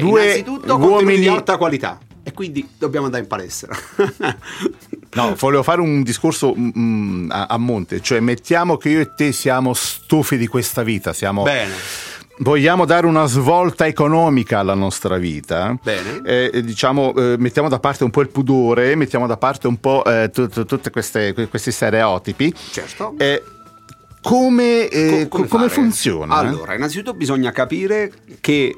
due 0.00 0.22
innanzitutto 0.22 0.76
uomini 0.78 1.18
di 1.18 1.28
alta 1.28 1.58
qualità 1.58 1.98
e 2.22 2.32
quindi 2.32 2.66
dobbiamo 2.78 3.04
andare 3.04 3.24
in 3.24 3.28
palestra. 3.28 3.76
no, 5.14 5.34
volevo 5.38 5.62
fare 5.62 5.80
un 5.80 6.02
discorso 6.02 6.54
mm, 6.56 7.30
a, 7.30 7.46
a, 7.46 7.58
monte, 7.58 8.00
cioè 8.00 8.20
mettiamo 8.20 8.76
che 8.76 8.88
io 8.88 9.00
e 9.00 9.14
te 9.14 9.32
siamo 9.32 9.74
stufi 9.74 10.36
di 10.36 10.46
questa 10.46 10.82
vita, 10.82 11.12
siamo... 11.12 11.42
Bene 11.42 11.74
vogliamo 12.38 12.84
dare 12.84 13.06
una 13.06 13.26
svolta 13.26 13.86
economica 13.86 14.58
alla 14.58 14.74
nostra 14.74 15.16
vita, 15.16 15.78
eh, 16.24 16.62
diciamo, 16.64 17.14
eh, 17.14 17.36
mettiamo 17.38 17.68
da 17.68 17.78
parte 17.78 18.04
un 18.04 18.10
po' 18.10 18.20
il 18.20 18.28
pudore, 18.28 18.94
mettiamo 18.96 19.26
da 19.26 19.36
parte 19.36 19.66
un 19.68 19.78
po' 19.78 20.04
eh, 20.04 20.30
tutti 20.30 20.90
questi 20.90 21.70
stereotipi. 21.70 22.52
Certo. 22.70 23.14
come, 24.22 24.88
eh, 24.88 25.28
come, 25.28 25.46
come 25.46 25.68
funziona? 25.68 26.34
Allora, 26.34 26.74
innanzitutto 26.74 27.14
bisogna 27.14 27.52
capire 27.52 28.10
che 28.40 28.76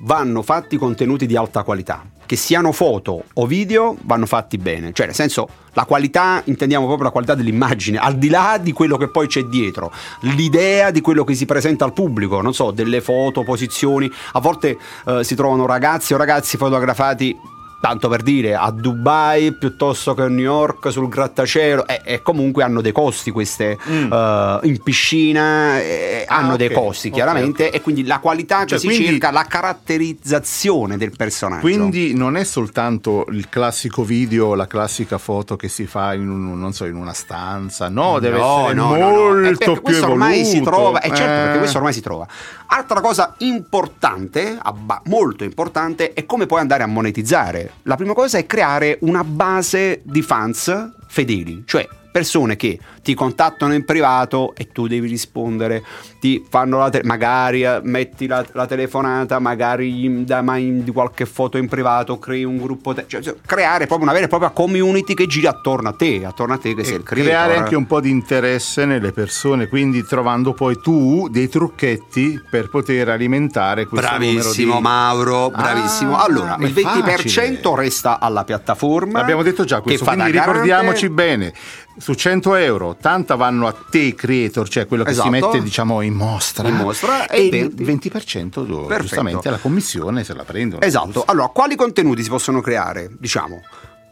vanno 0.00 0.42
fatti 0.42 0.76
contenuti 0.76 1.26
di 1.26 1.36
alta 1.36 1.62
qualità 1.62 2.04
che 2.26 2.36
siano 2.36 2.72
foto 2.72 3.24
o 3.34 3.46
video 3.46 3.96
vanno 4.02 4.26
fatti 4.26 4.58
bene, 4.58 4.92
cioè 4.92 5.06
nel 5.06 5.14
senso 5.14 5.48
la 5.74 5.84
qualità 5.84 6.42
intendiamo 6.44 6.86
proprio 6.86 7.06
la 7.06 7.12
qualità 7.12 7.34
dell'immagine, 7.34 7.98
al 7.98 8.16
di 8.16 8.28
là 8.28 8.58
di 8.60 8.72
quello 8.72 8.96
che 8.96 9.08
poi 9.08 9.26
c'è 9.26 9.44
dietro, 9.44 9.92
l'idea 10.20 10.90
di 10.90 11.00
quello 11.00 11.24
che 11.24 11.34
si 11.34 11.46
presenta 11.46 11.84
al 11.84 11.92
pubblico, 11.92 12.40
non 12.40 12.54
so, 12.54 12.70
delle 12.70 13.00
foto, 13.00 13.42
posizioni, 13.42 14.10
a 14.32 14.40
volte 14.40 14.78
eh, 15.06 15.22
si 15.24 15.34
trovano 15.34 15.66
ragazzi 15.66 16.14
o 16.14 16.16
ragazzi 16.16 16.56
fotografati 16.56 17.52
tanto 17.84 18.08
per 18.08 18.22
dire, 18.22 18.54
a 18.54 18.70
Dubai 18.70 19.52
piuttosto 19.52 20.14
che 20.14 20.22
a 20.22 20.28
New 20.28 20.38
York 20.38 20.90
sul 20.90 21.06
grattacielo, 21.06 21.86
e, 21.86 22.00
e 22.02 22.22
comunque 22.22 22.62
hanno 22.62 22.80
dei 22.80 22.92
costi 22.92 23.30
queste 23.30 23.76
mm. 23.86 24.10
uh, 24.10 24.60
in 24.62 24.80
piscina, 24.82 25.78
eh, 25.78 26.24
ah, 26.26 26.36
hanno 26.36 26.54
okay. 26.54 26.68
dei 26.68 26.74
costi 26.74 27.10
chiaramente, 27.10 27.66
okay, 27.66 27.78
e 27.78 27.82
quindi 27.82 28.06
la 28.06 28.20
qualità 28.20 28.60
cioè, 28.60 28.68
che 28.68 28.78
si 28.78 28.86
quindi, 28.86 29.04
cerca, 29.04 29.30
la 29.30 29.44
caratterizzazione 29.44 30.96
del 30.96 31.12
personaggio. 31.14 31.60
Quindi 31.60 32.14
non 32.14 32.38
è 32.38 32.44
soltanto 32.44 33.26
il 33.28 33.50
classico 33.50 34.02
video, 34.02 34.54
la 34.54 34.66
classica 34.66 35.18
foto 35.18 35.56
che 35.56 35.68
si 35.68 35.84
fa 35.84 36.14
in, 36.14 36.26
un, 36.26 36.72
so, 36.72 36.86
in 36.86 36.96
una 36.96 37.12
stanza, 37.12 37.90
no, 37.90 38.18
deve 38.18 38.38
no, 38.38 38.60
essere 38.60 38.74
no, 38.76 38.86
molto 38.86 39.66
no, 39.66 39.74
no. 39.74 39.80
più 39.82 40.02
ormai 40.02 40.42
si 40.46 40.62
trova, 40.62 41.00
è 41.00 41.10
eh. 41.10 41.14
certo 41.14 41.42
perché 41.42 41.58
questo 41.58 41.76
ormai 41.76 41.92
si 41.92 42.00
trova. 42.00 42.26
Altra 42.68 43.02
cosa 43.02 43.34
importante, 43.40 44.58
molto 45.04 45.44
importante, 45.44 46.14
è 46.14 46.24
come 46.24 46.46
puoi 46.46 46.60
andare 46.60 46.82
a 46.82 46.86
monetizzare 46.86 47.73
la 47.82 47.96
prima 47.96 48.14
cosa 48.14 48.38
è 48.38 48.46
creare 48.46 48.98
una 49.02 49.24
base 49.24 50.00
di 50.04 50.22
fans 50.22 50.92
fedeli, 51.14 51.62
cioè 51.64 51.86
persone 52.14 52.54
che 52.54 52.78
ti 53.02 53.12
contattano 53.12 53.74
in 53.74 53.84
privato 53.84 54.54
e 54.56 54.68
tu 54.68 54.86
devi 54.86 55.08
rispondere, 55.08 55.82
ti 56.20 56.46
fanno 56.48 56.78
la 56.78 56.88
te- 56.88 57.02
magari 57.02 57.64
eh, 57.64 57.80
metti 57.82 58.28
la, 58.28 58.46
la, 58.52 58.66
telefonata, 58.66 59.40
magari 59.40 60.24
da 60.24 60.40
di 60.40 60.90
qualche 60.92 61.26
foto 61.26 61.58
in 61.58 61.66
privato, 61.66 62.20
crei 62.20 62.44
un 62.44 62.56
gruppo, 62.56 62.94
te- 62.94 63.06
cioè, 63.08 63.20
cioè, 63.20 63.34
creare 63.44 63.86
proprio 63.86 64.04
una 64.04 64.12
vera 64.12 64.26
e 64.26 64.28
propria 64.28 64.50
community 64.50 65.12
che 65.14 65.26
gira 65.26 65.50
attorno 65.50 65.88
a 65.88 65.92
te, 65.92 66.24
attorno 66.24 66.54
a 66.54 66.58
te 66.58 66.72
che 66.76 66.82
e 66.82 66.84
sei 66.84 66.94
il 66.98 67.02
creator. 67.02 67.32
Creare 67.32 67.56
anche 67.56 67.74
un 67.74 67.86
po' 67.86 68.00
di 68.00 68.10
interesse 68.10 68.84
nelle 68.84 69.10
persone, 69.10 69.66
quindi 69.66 70.04
trovando 70.04 70.54
poi 70.54 70.78
tu 70.80 71.26
dei 71.28 71.48
trucchetti 71.48 72.40
per 72.48 72.68
poter 72.68 73.08
alimentare 73.08 73.86
questo 73.86 74.06
bravissimo 74.06 74.76
di... 74.76 74.82
Mauro, 74.82 75.50
bravissimo. 75.50 76.16
Ah, 76.16 76.22
allora, 76.22 76.56
il 76.60 76.72
20% 76.72 77.02
facile. 77.02 77.60
resta 77.74 78.20
alla 78.20 78.44
piattaforma. 78.44 79.18
Abbiamo 79.18 79.42
detto 79.42 79.64
già 79.64 79.80
questo, 79.80 80.04
quindi 80.04 80.30
ricordiamoci 80.30 81.03
bene. 81.10 81.52
Su 81.96 82.14
100 82.14 82.56
euro 82.56 82.88
80 82.88 83.34
vanno 83.36 83.66
a 83.66 83.72
te 83.72 84.14
creator, 84.14 84.68
cioè 84.68 84.86
quello 84.86 85.04
che 85.04 85.10
esatto. 85.10 85.32
si 85.32 85.40
mette 85.40 85.62
diciamo 85.62 86.00
in 86.00 86.14
mostra, 86.14 86.68
in 86.68 86.74
mostra 86.74 87.26
e, 87.30 87.48
e 87.52 87.56
il 87.58 87.74
20%, 87.74 88.10
20% 88.10 88.64
do, 88.64 88.88
giustamente 88.98 89.48
alla 89.48 89.58
commissione 89.58 90.24
se 90.24 90.34
la 90.34 90.44
prendono. 90.44 90.82
Esatto, 90.82 91.22
allora 91.26 91.48
quali 91.48 91.76
contenuti 91.76 92.22
si 92.22 92.28
possono 92.28 92.60
creare? 92.60 93.10
Diciamo, 93.18 93.60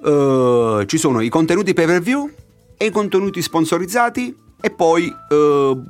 uh, 0.02 0.84
ci 0.84 0.98
sono 0.98 1.20
i 1.20 1.28
contenuti 1.28 1.74
pay 1.74 1.86
per 1.86 2.00
view 2.00 2.30
e 2.76 2.86
i 2.86 2.90
contenuti 2.90 3.42
sponsorizzati 3.42 4.36
e 4.60 4.70
poi 4.70 5.12
uh, 5.28 5.82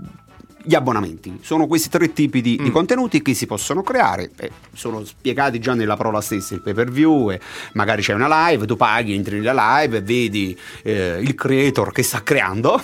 gli 0.65 0.75
abbonamenti. 0.75 1.39
Sono 1.43 1.67
questi 1.67 1.89
tre 1.89 2.13
tipi 2.13 2.41
di, 2.41 2.59
mm. 2.61 2.65
di 2.65 2.71
contenuti 2.71 3.23
che 3.23 3.35
si 3.35 3.47
possono 3.47 3.83
creare, 3.83 4.31
eh, 4.37 4.51
sono 4.73 5.05
spiegati 5.05 5.59
già 5.59 5.75
nella 5.75 5.97
parola 5.97 6.21
stessa, 6.21 6.55
il 6.55 6.61
pay 6.61 6.75
per 6.75 6.91
view, 6.91 7.31
e 7.31 7.41
magari 7.73 8.03
c'è 8.03 8.15
una 8.15 8.49
live, 8.49 8.67
tu 8.67 8.77
paghi, 8.77 9.15
entri 9.15 9.39
nella 9.39 9.81
live 9.81 9.99
e 9.99 10.01
vedi 10.03 10.59
eh, 10.83 11.19
il 11.21 11.35
creator 11.35 11.93
che 11.93 12.03
sta 12.03 12.23
creando. 12.23 12.73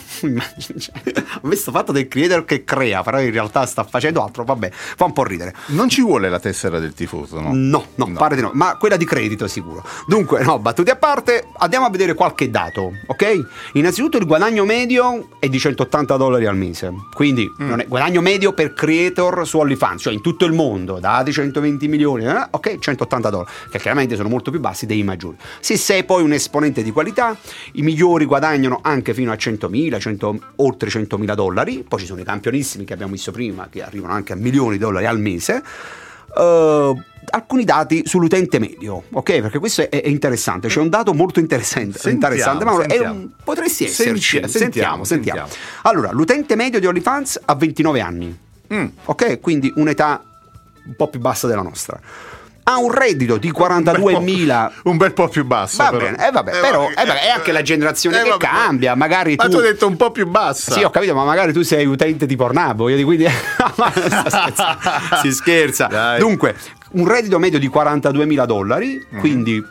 Ho 1.43 1.49
visto 1.49 1.71
fatto 1.71 1.93
del 1.93 2.09
creator 2.09 2.45
che 2.45 2.65
crea, 2.65 3.03
però 3.03 3.21
in 3.21 3.31
realtà 3.31 3.65
sta 3.67 3.85
facendo 3.85 4.23
altro, 4.23 4.45
vabbè, 4.45 4.71
fa 4.73 5.05
un 5.05 5.13
po' 5.13 5.25
ridere. 5.25 5.55
Non 5.67 5.89
ci 5.89 6.03
vuole 6.03 6.29
la 6.29 6.41
tessera 6.41 6.79
del 6.79 6.95
tifoso, 6.95 7.41
no? 7.41 7.51
No, 7.53 7.87
no, 7.95 8.07
no. 8.07 8.19
pare 8.19 8.37
di 8.37 8.43
no, 8.43 8.51
ma 8.55 8.77
quella 8.77 8.97
di 8.97 9.05
credito 9.05 9.47
sicuro. 9.47 9.85
Dunque, 10.07 10.43
no, 10.43 10.59
battute 10.59 10.91
a 10.91 10.97
parte, 10.97 11.49
andiamo 11.59 11.87
a 11.87 11.91
vedere 11.91 12.15
qualche 12.15 12.51
dato, 12.51 12.93
ok? 13.07 13.71
Innanzitutto 13.75 14.19
il 14.19 14.27
guadagno 14.27 14.65
medio 14.65 15.29
è 15.39 15.49
di 15.49 15.59
180 15.59 16.17
dollari 16.17 16.47
al 16.47 16.57
mese, 16.57 16.93
quindi... 17.15 17.51
Mm 17.63 17.68
non 17.69 17.81
è, 17.81 17.87
guadagno 17.87 18.21
medio 18.21 18.53
per 18.53 18.73
creator 18.73 19.47
su 19.47 19.59
OnlyFans, 19.59 20.03
cioè 20.03 20.13
in 20.13 20.21
tutto 20.21 20.45
il 20.45 20.53
mondo, 20.53 20.99
dati 20.99 21.33
120 21.33 21.89
milioni, 21.89 22.25
eh, 22.25 22.47
ok, 22.51 22.79
180 22.79 23.31
dollari, 23.31 23.51
che 23.71 23.79
chiaramente 23.79 24.17
sono 24.17 24.29
molto 24.29 24.51
più 24.51 24.61
bassi 24.61 24.87
dei 24.87 25.03
maggiori. 25.03 25.37
Se 25.61 25.77
sei 25.77 26.05
poi 26.05 26.23
un 26.23 26.33
esponente 26.33 26.83
di 26.83 26.91
qualità, 26.91 27.37
i 27.73 27.83
migliori 27.83 28.25
guadagnano 28.25 28.81
anche 28.83 29.15
fino 29.15 29.31
a 29.33 29.35
100.000, 29.35 29.99
100, 29.99 30.39
oltre 30.57 30.89
100.000 30.89 31.35
dollari, 31.35 31.85
poi 31.87 32.01
ci 32.01 32.07
sono 32.07 32.21
i 32.21 32.25
campionissimi 32.25 32.85
che 32.85 32.93
abbiamo 32.93 33.13
visto 33.13 33.33
prima, 33.33 33.69
che 33.71 33.83
arrivano 33.83 34.13
anche 34.13 34.33
a 34.33 34.37
milioni 34.37 34.73
di 34.73 34.79
dollari 34.79 35.07
al 35.07 35.19
mese. 35.19 35.63
Uh, 36.35 36.97
alcuni 37.31 37.65
dati 37.65 38.03
sull'utente 38.05 38.59
medio, 38.59 39.05
ok? 39.11 39.41
Perché 39.41 39.59
questo 39.59 39.83
è, 39.83 39.89
è 39.89 40.09
interessante, 40.09 40.69
c'è 40.69 40.81
un 40.81 40.89
dato 40.89 41.15
molto 41.15 41.41
interessante, 41.41 41.99
sentiamo, 41.99 42.35
interessante 42.35 42.65
ma 42.65 42.73
un, 42.73 43.29
potresti 43.43 43.85
esserci. 43.85 44.39
Senti, 44.39 44.59
sentiamo, 44.59 45.05
sentiamo, 45.05 45.47
sentiamo, 45.47 45.49
Allora, 45.83 46.11
l'utente 46.13 46.57
medio 46.57 46.81
di 46.81 46.87
OnlyFans 46.87 47.41
ha 47.45 47.55
29 47.55 48.01
anni, 48.01 48.39
mm. 48.73 48.87
ok? 49.05 49.41
Quindi 49.41 49.73
un'età 49.77 50.23
un 50.85 50.97
po' 50.97 51.09
più 51.09 51.21
bassa 51.21 51.47
della 51.47 51.63
nostra 51.63 52.01
ha 52.71 52.77
un 52.77 52.93
reddito 52.93 53.39
di 53.39 53.51
42.000 53.51 54.71
un 54.85 54.97
bel 54.99 55.15
po' 55.15 55.29
più 55.29 55.45
basso 55.47 55.83
va 55.83 55.91
bene, 55.91 56.29
eh, 56.29 56.31
vabbè, 56.31 56.55
eh, 56.55 56.61
però 56.61 56.89
eh, 56.91 56.95
è 56.95 57.29
anche 57.29 57.51
la 57.51 57.63
generazione 57.63 58.21
eh, 58.21 58.25
che 58.25 58.37
cambia 58.37 58.95
magari 58.95 59.37
ma 59.37 59.45
tu... 59.45 59.53
tu 59.53 59.57
hai 59.57 59.63
detto 59.63 59.87
un 59.87 59.97
po' 59.97 60.11
più 60.11 60.27
bassa 60.27 60.73
sì 60.73 60.83
ho 60.83 60.91
capito 60.91 61.15
ma 61.15 61.25
magari 61.25 61.55
tu 61.55 61.63
sei 61.63 61.87
utente 61.87 62.27
di 62.27 62.37
Pornhub 62.37 62.89
io 62.91 62.97
di 62.97 63.05
quindi 63.05 63.27
si 65.23 65.33
scherza 65.33 65.87
Dai. 65.87 66.19
dunque 66.21 66.55
un 66.93 67.07
reddito 67.07 67.39
medio 67.39 67.59
di 67.59 67.69
42.000 67.69 68.45
dollari, 68.45 69.07
mm. 69.15 69.19
quindi 69.19 69.63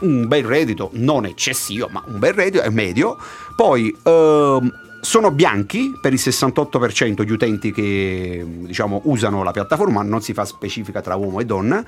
un 0.00 0.28
bel 0.28 0.44
reddito, 0.44 0.90
non 0.94 1.24
eccessivo, 1.24 1.88
ma 1.90 2.02
un 2.06 2.18
bel 2.18 2.34
reddito, 2.34 2.62
è 2.62 2.68
medio. 2.68 3.16
Poi 3.54 3.96
ehm, 4.02 4.72
sono 5.00 5.30
bianchi 5.30 5.92
per 6.00 6.12
il 6.12 6.20
68% 6.22 7.24
gli 7.24 7.30
utenti 7.30 7.72
che 7.72 8.44
diciamo, 8.46 9.00
usano 9.04 9.42
la 9.42 9.52
piattaforma, 9.52 10.02
non 10.02 10.20
si 10.20 10.34
fa 10.34 10.44
specifica 10.44 11.00
tra 11.00 11.14
uomo 11.14 11.40
e 11.40 11.44
donna. 11.44 11.84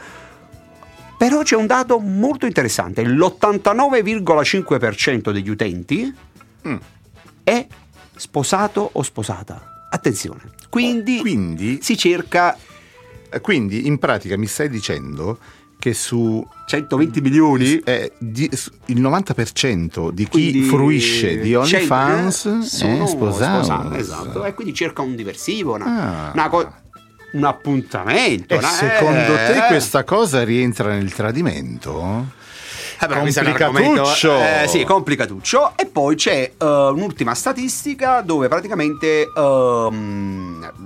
Però 1.18 1.42
c'è 1.42 1.56
un 1.56 1.66
dato 1.66 1.98
molto 1.98 2.46
interessante, 2.46 3.04
l'89,5% 3.04 5.32
degli 5.32 5.50
utenti 5.50 6.14
mm. 6.66 6.76
è 7.42 7.66
sposato 8.14 8.88
o 8.92 9.02
sposata. 9.02 9.88
Attenzione. 9.90 10.52
Quindi, 10.68 11.18
Quindi 11.18 11.80
si 11.82 11.96
cerca 11.96 12.56
quindi 13.40 13.86
in 13.86 13.98
pratica 13.98 14.36
mi 14.36 14.46
stai 14.46 14.68
dicendo 14.68 15.38
che 15.78 15.94
su 15.94 16.44
120 16.66 17.20
milioni? 17.20 17.78
Eh, 17.78 18.12
di, 18.18 18.50
il 18.86 19.00
90% 19.00 20.10
di 20.10 20.24
chi 20.24 20.30
quindi 20.30 20.62
fruisce 20.62 21.38
di 21.38 21.54
OnlyFans 21.54 22.82
è 22.82 23.06
sposato. 23.06 23.94
esatto. 23.94 24.44
E 24.44 24.54
quindi 24.54 24.74
cerca 24.74 25.02
un 25.02 25.14
diversivo 25.14 25.74
una, 25.74 26.28
ah. 26.28 26.30
una 26.34 26.48
co- 26.48 26.72
un 27.30 27.44
appuntamento 27.44 28.54
e 28.54 28.62
secondo 28.62 29.34
eh, 29.34 29.52
te 29.52 29.64
questa 29.68 30.02
cosa 30.02 30.42
rientra 30.44 30.90
nel 30.94 31.12
tradimento? 31.12 32.36
Eh 33.00 33.06
complicatuccio. 33.06 34.38
Eh, 34.38 34.66
sì, 34.66 34.84
complicatuccio. 34.84 35.72
E 35.76 35.86
poi 35.86 36.16
c'è 36.16 36.52
uh, 36.58 36.64
un'ultima 36.64 37.34
statistica 37.34 38.20
dove 38.22 38.48
praticamente 38.48 39.30
uh, 39.32 39.92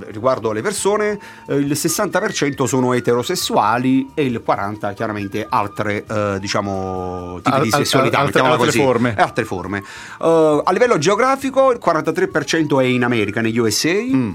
riguardo 0.08 0.52
le 0.52 0.60
persone 0.60 1.18
uh, 1.46 1.54
il 1.54 1.72
60% 1.72 2.64
sono 2.64 2.92
eterosessuali 2.92 4.10
e 4.14 4.24
il 4.24 4.42
40% 4.46 4.94
chiaramente 4.94 5.46
altre 5.48 6.04
uh, 6.06 6.38
diciamo 6.38 7.40
tipi 7.42 7.56
al, 7.56 7.62
di 7.62 7.70
sessualità. 7.70 8.18
Al, 8.18 8.26
altre, 8.26 8.40
altre 8.42 8.66
così, 8.66 8.78
forme. 8.78 9.14
Altre 9.16 9.44
forme. 9.44 9.82
a 10.18 10.72
livello 10.72 10.98
geografico 10.98 11.72
il 11.72 11.80
43% 11.82 12.80
è 12.80 12.84
in 12.84 13.04
America, 13.04 13.40
negli 13.40 13.58
USA. 13.58 13.92
Mm. 13.92 14.32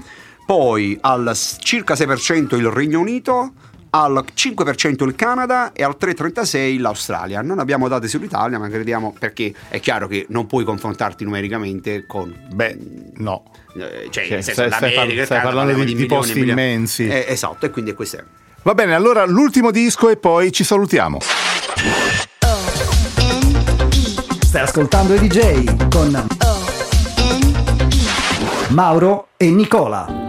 Poi 0.48 0.96
al 1.02 1.36
circa 1.58 1.92
6% 1.92 2.56
il 2.56 2.70
Regno 2.70 3.00
Unito, 3.00 3.52
al 3.90 4.24
5% 4.34 5.06
il 5.06 5.14
Canada 5.14 5.72
e 5.72 5.82
al 5.82 5.96
3,36% 5.98 6.80
l'Australia. 6.80 7.42
Non 7.42 7.58
abbiamo 7.58 7.88
date 7.88 8.08
sull'Italia, 8.08 8.58
ma 8.58 8.68
crediamo 8.68 9.14
perché 9.18 9.52
è 9.68 9.80
chiaro 9.80 10.06
che 10.06 10.26
non 10.28 10.46
puoi 10.46 10.64
confrontarti 10.64 11.24
numericamente 11.24 12.06
con. 12.06 12.34
Beh, 12.52 12.76
no. 13.16 13.44
Eh, 13.76 14.08
cioè, 14.10 14.26
cioè 14.26 14.40
stai, 14.40 14.70
stai, 14.70 14.92
par- 14.92 15.24
stai 15.24 15.40
parlando 15.40 15.72
di, 15.72 15.84
di, 15.84 15.94
di 15.94 16.06
posti 16.06 16.38
milioni. 16.38 16.60
immensi. 16.60 17.06
Eh, 17.06 17.26
esatto, 17.28 17.66
e 17.66 17.70
quindi 17.70 17.92
è 17.92 17.94
questo. 17.94 18.22
Va 18.62 18.74
bene, 18.74 18.94
allora 18.94 19.24
l'ultimo 19.24 19.70
disco 19.70 20.08
e 20.08 20.16
poi 20.16 20.52
ci 20.52 20.64
salutiamo. 20.64 21.18
Stai 24.40 24.62
ascoltando 24.62 25.14
i 25.14 25.18
DJ 25.18 25.88
con 25.88 26.26
Mauro 28.68 29.28
e 29.36 29.50
Nicola. 29.50 30.27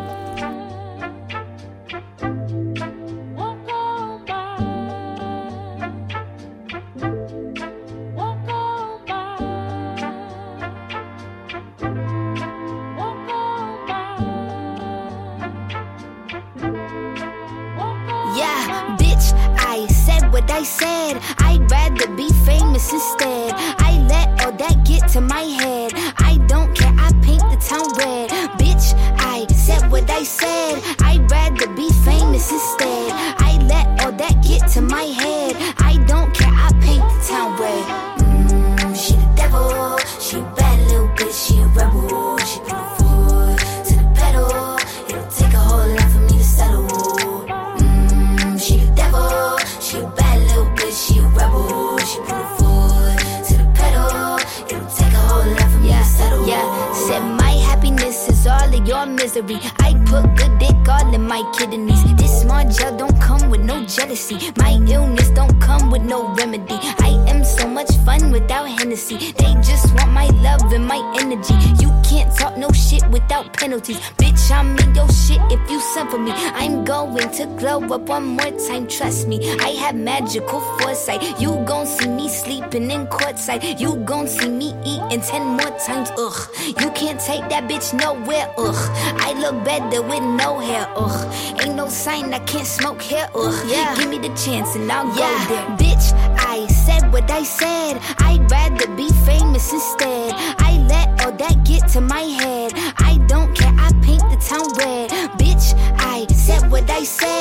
One 78.09 78.25
more 78.25 78.51
time, 78.67 78.87
trust 78.87 79.27
me. 79.27 79.37
I 79.59 79.69
have 79.81 79.95
magical 79.95 80.61
foresight. 80.79 81.21
You 81.39 81.63
gon' 81.67 81.85
see 81.85 82.09
me 82.09 82.27
sleeping 82.27 82.89
in 82.89 83.05
courtside. 83.05 83.79
You 83.79 83.97
gon' 83.97 84.27
see 84.27 84.49
me 84.49 84.73
eating 84.83 85.21
ten 85.21 85.45
more 85.45 85.73
times, 85.85 86.09
ugh. 86.17 86.39
You 86.65 86.89
can't 86.91 87.19
take 87.19 87.47
that 87.49 87.69
bitch 87.69 87.93
nowhere, 87.93 88.51
ugh. 88.57 88.81
I 89.27 89.33
look 89.39 89.63
better 89.63 90.01
with 90.01 90.23
no 90.23 90.57
hair, 90.57 90.87
ugh. 90.95 91.61
Ain't 91.61 91.75
no 91.75 91.87
sign 91.87 92.33
I 92.33 92.39
can't 92.39 92.65
smoke 92.65 92.99
here, 92.99 93.29
ugh. 93.35 93.63
Yeah. 93.69 93.95
Give 93.95 94.09
me 94.09 94.17
the 94.17 94.33
chance 94.33 94.75
and 94.75 94.91
I'll 94.91 95.07
yeah. 95.15 95.45
go 95.47 95.53
there. 95.53 95.67
Bitch, 95.77 96.05
I 96.39 96.65
said 96.65 97.13
what 97.13 97.29
I 97.29 97.43
said. 97.43 97.99
I'd 98.17 98.49
rather 98.49 98.87
be 98.95 99.09
famous 99.29 99.71
instead. 99.71 100.33
I 100.57 100.71
let 100.89 101.07
all 101.23 101.33
that 101.33 101.63
get 101.63 101.87
to 101.89 102.01
my 102.01 102.25
head. 102.41 102.71
I 102.97 103.19
don't 103.27 103.55
care, 103.55 103.73
I 103.77 103.91
paint 104.01 104.25
the 104.33 104.39
town 104.49 104.67
red. 104.81 105.11
Bitch, 105.37 105.75
I 105.99 106.25
said 106.33 106.71
what 106.71 106.89
I 106.89 107.03
said. 107.03 107.38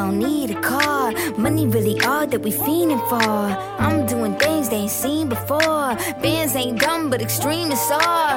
Don't 0.00 0.18
need 0.18 0.50
a 0.50 0.60
car. 0.62 1.12
Money 1.36 1.66
really 1.66 2.00
all 2.00 2.26
that 2.26 2.40
we 2.40 2.50
fiending 2.50 3.02
for. 3.10 3.32
I'm 3.84 4.06
doing 4.06 4.34
things 4.36 4.70
they 4.70 4.82
ain't 4.84 4.90
seen 4.90 5.28
before. 5.28 5.88
Bands 6.22 6.56
ain't 6.56 6.80
dumb, 6.80 7.10
but 7.10 7.20
extreme 7.20 7.70
is 7.70 7.90
all. 7.90 8.36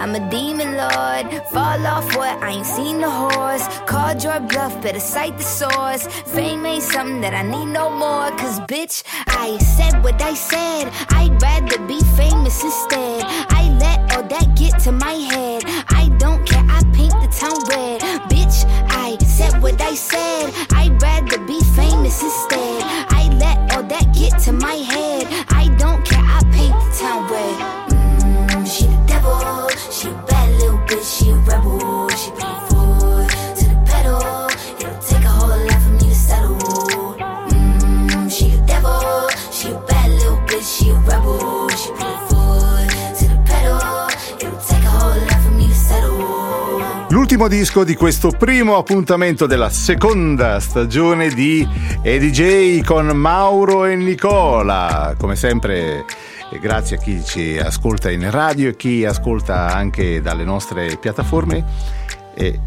I'm 0.00 0.12
a 0.20 0.22
demon 0.30 0.70
lord. 0.82 1.24
Fall 1.52 1.86
off 1.94 2.08
what? 2.16 2.34
I 2.42 2.50
ain't 2.56 2.66
seen 2.66 2.96
the 3.00 3.12
horse. 3.22 3.64
Called 3.90 4.24
your 4.24 4.40
bluff, 4.40 4.74
better 4.82 4.98
cite 4.98 5.36
the 5.38 5.48
source. 5.60 6.02
Fame 6.34 6.66
ain't 6.66 6.82
something 6.82 7.20
that 7.20 7.34
I 7.42 7.42
need 7.42 7.70
no 7.80 7.86
more. 7.88 8.30
Cause 8.40 8.58
bitch, 8.72 9.04
I 9.44 9.56
said 9.76 10.02
what 10.02 10.20
I 10.20 10.34
said. 10.34 10.84
I'd 11.10 11.40
rather 11.40 11.78
be 11.86 12.00
famous 12.20 12.64
instead. 12.64 13.22
I 13.60 13.62
let 13.84 13.98
all 14.12 14.24
that 14.34 14.56
get 14.56 14.80
to 14.80 14.90
my 14.90 15.16
head. 15.32 15.62
I 16.00 16.08
don't 16.18 16.39
paint 17.00 17.16
the 17.22 17.30
town 17.40 17.58
red. 17.72 18.00
Bitch, 18.30 18.58
I 18.90 19.16
said 19.24 19.62
what 19.62 19.80
I 19.80 19.94
said. 19.94 20.52
I'd 20.70 21.00
rather 21.00 21.38
be 21.46 21.60
famous 21.80 22.22
instead. 22.22 22.82
I 23.20 23.22
let 23.42 23.58
all 23.72 23.84
that 23.84 24.06
get 24.14 24.38
to 24.44 24.52
my 24.52 24.76
head. 24.90 24.99
L'ultimo 47.40 47.58
disco 47.58 47.84
di 47.84 47.94
questo 47.94 48.28
primo 48.28 48.76
appuntamento 48.76 49.46
della 49.46 49.70
seconda 49.70 50.60
stagione 50.60 51.30
di 51.30 51.66
EDJ 52.02 52.82
con 52.84 53.06
Mauro 53.06 53.86
e 53.86 53.96
Nicola. 53.96 55.14
Come 55.16 55.36
sempre 55.36 56.04
grazie 56.60 56.96
a 56.96 57.00
chi 57.00 57.24
ci 57.24 57.56
ascolta 57.56 58.10
in 58.10 58.30
radio 58.30 58.68
e 58.68 58.76
chi 58.76 59.06
ascolta 59.06 59.72
anche 59.72 60.20
dalle 60.20 60.44
nostre 60.44 60.98
piattaforme. 60.98 61.64
E 62.34 62.60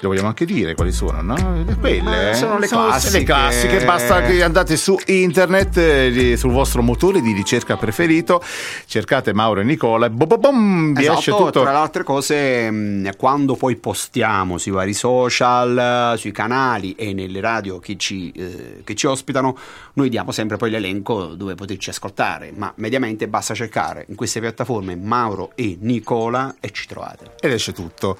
le 0.00 0.06
vogliamo 0.06 0.28
anche 0.28 0.44
dire 0.44 0.74
quali 0.74 0.92
sono, 0.92 1.20
no? 1.22 1.64
Quelle, 1.80 2.30
eh? 2.30 2.34
sono 2.34 2.58
le 2.58 2.68
sono 2.68 2.86
classiche. 2.86 3.18
Le 3.18 3.24
classiche, 3.24 3.84
basta 3.84 4.22
che 4.22 4.42
andate 4.42 4.76
su 4.76 4.96
internet, 5.06 5.76
eh, 5.76 6.36
sul 6.36 6.52
vostro 6.52 6.82
motore 6.82 7.20
di 7.20 7.32
ricerca 7.32 7.76
preferito, 7.76 8.40
cercate 8.86 9.34
Mauro 9.34 9.60
e 9.60 9.64
Nicola 9.64 10.06
e 10.06 10.10
bom, 10.10 10.38
bom, 10.38 10.94
vi 10.94 11.02
esatto, 11.02 11.18
esce 11.18 11.30
tutto. 11.32 11.62
Tra 11.62 11.72
le 11.72 11.78
altre 11.78 12.04
cose, 12.04 12.70
mm, 12.70 13.08
quando 13.16 13.56
poi 13.56 13.74
postiamo 13.74 14.56
sui 14.56 14.70
vari 14.70 14.94
social, 14.94 16.14
sui 16.16 16.32
canali 16.32 16.94
e 16.94 17.12
nelle 17.12 17.40
radio 17.40 17.80
che 17.80 17.96
ci, 17.96 18.30
eh, 18.30 18.82
che 18.84 18.94
ci 18.94 19.06
ospitano, 19.06 19.56
noi 19.98 20.08
diamo 20.08 20.30
sempre 20.30 20.56
poi 20.56 20.70
l'elenco 20.70 21.34
dove 21.34 21.56
poterci 21.56 21.90
ascoltare, 21.90 22.52
ma 22.54 22.72
mediamente 22.76 23.26
basta 23.26 23.52
cercare 23.52 24.06
in 24.08 24.14
queste 24.14 24.38
piattaforme 24.38 24.94
Mauro 24.94 25.50
e 25.56 25.76
Nicola 25.80 26.54
e 26.60 26.70
ci 26.70 26.86
trovate. 26.86 27.32
Ed 27.40 27.50
esce 27.50 27.72
tutto. 27.72 28.16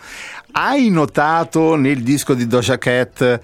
Hai 0.50 0.88
notato 0.88 1.76
nel 1.76 2.02
disco 2.02 2.34
di 2.34 2.48
Doja 2.48 2.78
Cat 2.78 3.40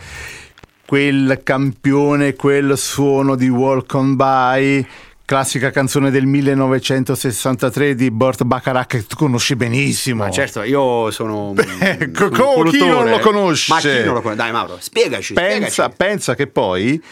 quel 0.84 1.42
campione, 1.44 2.34
quel 2.34 2.76
suono 2.76 3.36
di 3.36 3.48
Walk 3.48 3.94
On 3.94 4.16
By? 4.16 4.86
Classica 5.26 5.70
canzone 5.70 6.10
del 6.10 6.26
1963 6.26 7.94
di 7.94 8.10
Burt 8.10 8.42
Bacharach 8.42 8.86
che 8.88 9.06
tu 9.06 9.14
conosci 9.14 9.54
benissimo. 9.54 10.24
Ma 10.24 10.30
certo, 10.30 10.62
io 10.64 11.10
sono 11.12 11.50
un, 11.50 11.58
ecco, 11.80 12.24
un 12.56 12.68
chi 12.68 12.78
non 12.78 13.08
lo 13.08 13.20
conosce? 13.20 13.72
Ma 13.72 13.78
chi 13.78 14.04
non 14.04 14.14
lo 14.14 14.20
conosce? 14.20 14.36
Dai 14.36 14.50
Mauro, 14.50 14.76
spiegaci. 14.80 15.34
Pensa, 15.34 15.68
spiegaci. 15.70 15.94
pensa 15.96 16.34
che 16.34 16.46
poi 16.48 17.02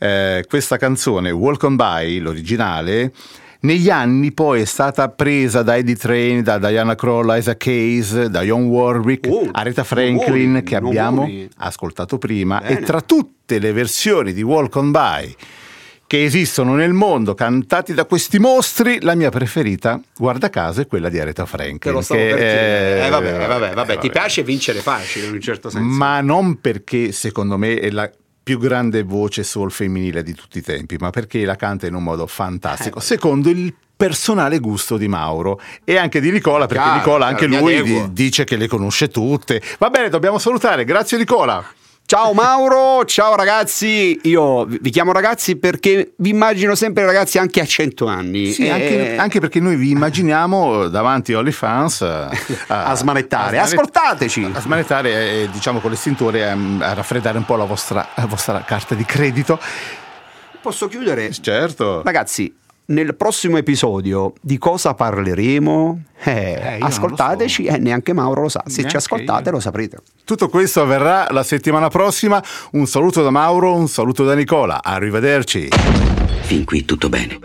eh, 0.00 0.44
questa 0.48 0.78
canzone, 0.78 1.30
Walk 1.30 1.62
On 1.64 1.76
By, 1.76 2.18
l'originale, 2.20 3.12
negli 3.60 3.90
anni 3.90 4.32
poi 4.32 4.62
è 4.62 4.64
stata 4.64 5.10
presa 5.10 5.62
da 5.62 5.76
Eddie 5.76 5.96
Train, 5.96 6.42
da 6.42 6.58
Diana 6.58 6.94
Kroll, 6.94 7.36
Isaac 7.36 7.58
Case, 7.58 8.30
da 8.30 8.40
John 8.40 8.64
Warwick, 8.64 9.28
oh, 9.30 9.46
Aretha 9.52 9.84
Franklin 9.84 10.56
oh, 10.56 10.62
che 10.62 10.76
abbiamo 10.76 11.30
ascoltato 11.58 12.16
prima 12.16 12.60
Bene. 12.60 12.80
e 12.80 12.82
tra 12.82 13.02
tutte 13.02 13.58
le 13.58 13.72
versioni 13.72 14.32
di 14.32 14.40
Walk 14.40 14.76
On 14.76 14.90
By 14.90 15.36
che 16.06 16.24
esistono 16.24 16.74
nel 16.74 16.92
mondo 16.92 17.34
cantati 17.34 17.94
da 17.94 18.04
questi 18.04 18.40
mostri, 18.40 19.00
la 19.00 19.14
mia 19.14 19.30
preferita, 19.30 20.00
guarda 20.16 20.50
caso, 20.50 20.80
è 20.80 20.88
quella 20.88 21.08
di 21.08 21.20
Aretha 21.20 21.46
Franklin. 21.46 21.78
Te 21.78 21.90
lo 21.92 22.00
stavo 22.00 22.20
che 22.20 22.28
per 22.30 22.38
è... 22.38 23.04
eh, 23.06 23.10
vabbè, 23.10 23.46
vabbè, 23.46 23.74
vabbè, 23.74 23.98
ti 23.98 24.10
piace 24.10 24.42
vincere 24.42 24.80
facile 24.80 25.26
in 25.26 25.34
un 25.34 25.40
certo 25.40 25.70
senso. 25.70 25.86
Ma 25.86 26.20
non 26.20 26.60
perché 26.60 27.12
secondo 27.12 27.56
me 27.56 27.78
è 27.78 27.90
la 27.90 28.10
più 28.42 28.58
grande 28.58 29.02
voce 29.02 29.42
soul 29.42 29.70
femminile 29.70 30.22
di 30.22 30.34
tutti 30.34 30.58
i 30.58 30.62
tempi, 30.62 30.96
ma 30.98 31.10
perché 31.10 31.44
la 31.44 31.56
canta 31.56 31.86
in 31.86 31.94
un 31.94 32.02
modo 32.02 32.26
fantastico, 32.26 32.98
eh, 32.98 33.02
secondo 33.02 33.50
il 33.50 33.74
personale 33.96 34.60
gusto 34.60 34.96
di 34.96 35.08
Mauro 35.08 35.60
e 35.84 35.98
anche 35.98 36.20
di 36.20 36.30
Nicola, 36.30 36.66
perché 36.66 36.82
chiaro, 36.82 36.98
Nicola 36.98 37.26
anche 37.26 37.48
chiaro, 37.48 37.66
lui 37.66 38.12
dice 38.12 38.44
che 38.44 38.56
le 38.56 38.66
conosce 38.66 39.08
tutte. 39.08 39.60
Va 39.78 39.90
bene, 39.90 40.08
dobbiamo 40.08 40.38
salutare. 40.38 40.84
Grazie 40.84 41.18
Nicola. 41.18 41.62
Ciao 42.10 42.32
Mauro, 42.32 43.04
ciao 43.04 43.36
ragazzi. 43.36 44.18
Io 44.24 44.64
vi 44.64 44.90
chiamo 44.90 45.12
ragazzi 45.12 45.54
perché 45.54 46.14
vi 46.16 46.30
immagino 46.30 46.74
sempre 46.74 47.04
ragazzi 47.06 47.38
anche 47.38 47.60
a 47.60 47.64
100 47.64 48.06
anni. 48.06 48.50
Sì, 48.50 48.64
e... 48.64 48.70
anche, 48.70 49.16
anche, 49.16 49.38
perché 49.38 49.60
noi 49.60 49.76
vi 49.76 49.90
immaginiamo 49.90 50.88
davanti 50.88 51.32
agli 51.34 51.52
fans 51.52 52.02
a, 52.02 52.28
a, 52.66 52.96
smanettare. 52.96 53.58
A 53.58 53.62
Ascoltateci. 53.62 54.50
A 54.52 54.60
smanettare, 54.60 55.48
diciamo 55.52 55.78
con 55.78 55.92
l'estintore, 55.92 56.50
a, 56.50 56.58
a 56.80 56.94
raffreddare 56.94 57.38
un 57.38 57.44
po' 57.44 57.54
la 57.54 57.62
vostra, 57.62 58.04
la 58.16 58.26
vostra 58.26 58.60
carta 58.66 58.96
di 58.96 59.04
credito. 59.04 59.60
Posso 60.60 60.88
chiudere? 60.88 61.30
Certo. 61.30 62.02
Ragazzi, 62.02 62.52
nel 62.90 63.14
prossimo 63.14 63.56
episodio 63.56 64.32
di 64.40 64.58
cosa 64.58 64.94
parleremo? 64.94 66.02
Eh, 66.22 66.32
eh, 66.32 66.78
ascoltateci, 66.80 67.66
so. 67.66 67.72
eh, 67.72 67.78
neanche 67.78 68.12
Mauro 68.12 68.42
lo 68.42 68.48
sa. 68.48 68.62
Se 68.66 68.82
neanche 68.82 68.90
ci 68.90 68.96
ascoltate 68.96 69.48
io. 69.48 69.54
lo 69.54 69.60
saprete. 69.60 69.98
Tutto 70.24 70.48
questo 70.48 70.82
avverrà 70.82 71.28
la 71.30 71.42
settimana 71.42 71.88
prossima. 71.88 72.42
Un 72.72 72.86
saluto 72.86 73.22
da 73.22 73.30
Mauro, 73.30 73.74
un 73.74 73.88
saluto 73.88 74.24
da 74.24 74.34
Nicola. 74.34 74.82
Arrivederci. 74.82 75.68
Fin 76.42 76.64
qui 76.64 76.84
tutto 76.84 77.08
bene. 77.08 77.38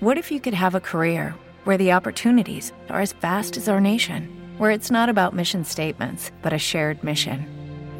What 0.00 0.16
if 0.16 0.30
you 0.30 0.40
could 0.40 0.54
have 0.54 0.74
a 0.74 0.80
career 0.80 1.36
where 1.64 1.78
the 1.78 1.92
opportunities 1.92 2.72
are 2.88 3.00
as 3.00 3.14
vast 3.20 3.56
as 3.56 3.68
our 3.68 3.80
nation, 3.80 4.28
where 4.58 4.74
it's 4.74 4.90
not 4.90 5.08
about 5.08 5.32
mission 5.32 5.64
statements, 5.64 6.32
but 6.42 6.52
a 6.52 6.58
shared 6.58 7.04
mission? 7.04 7.61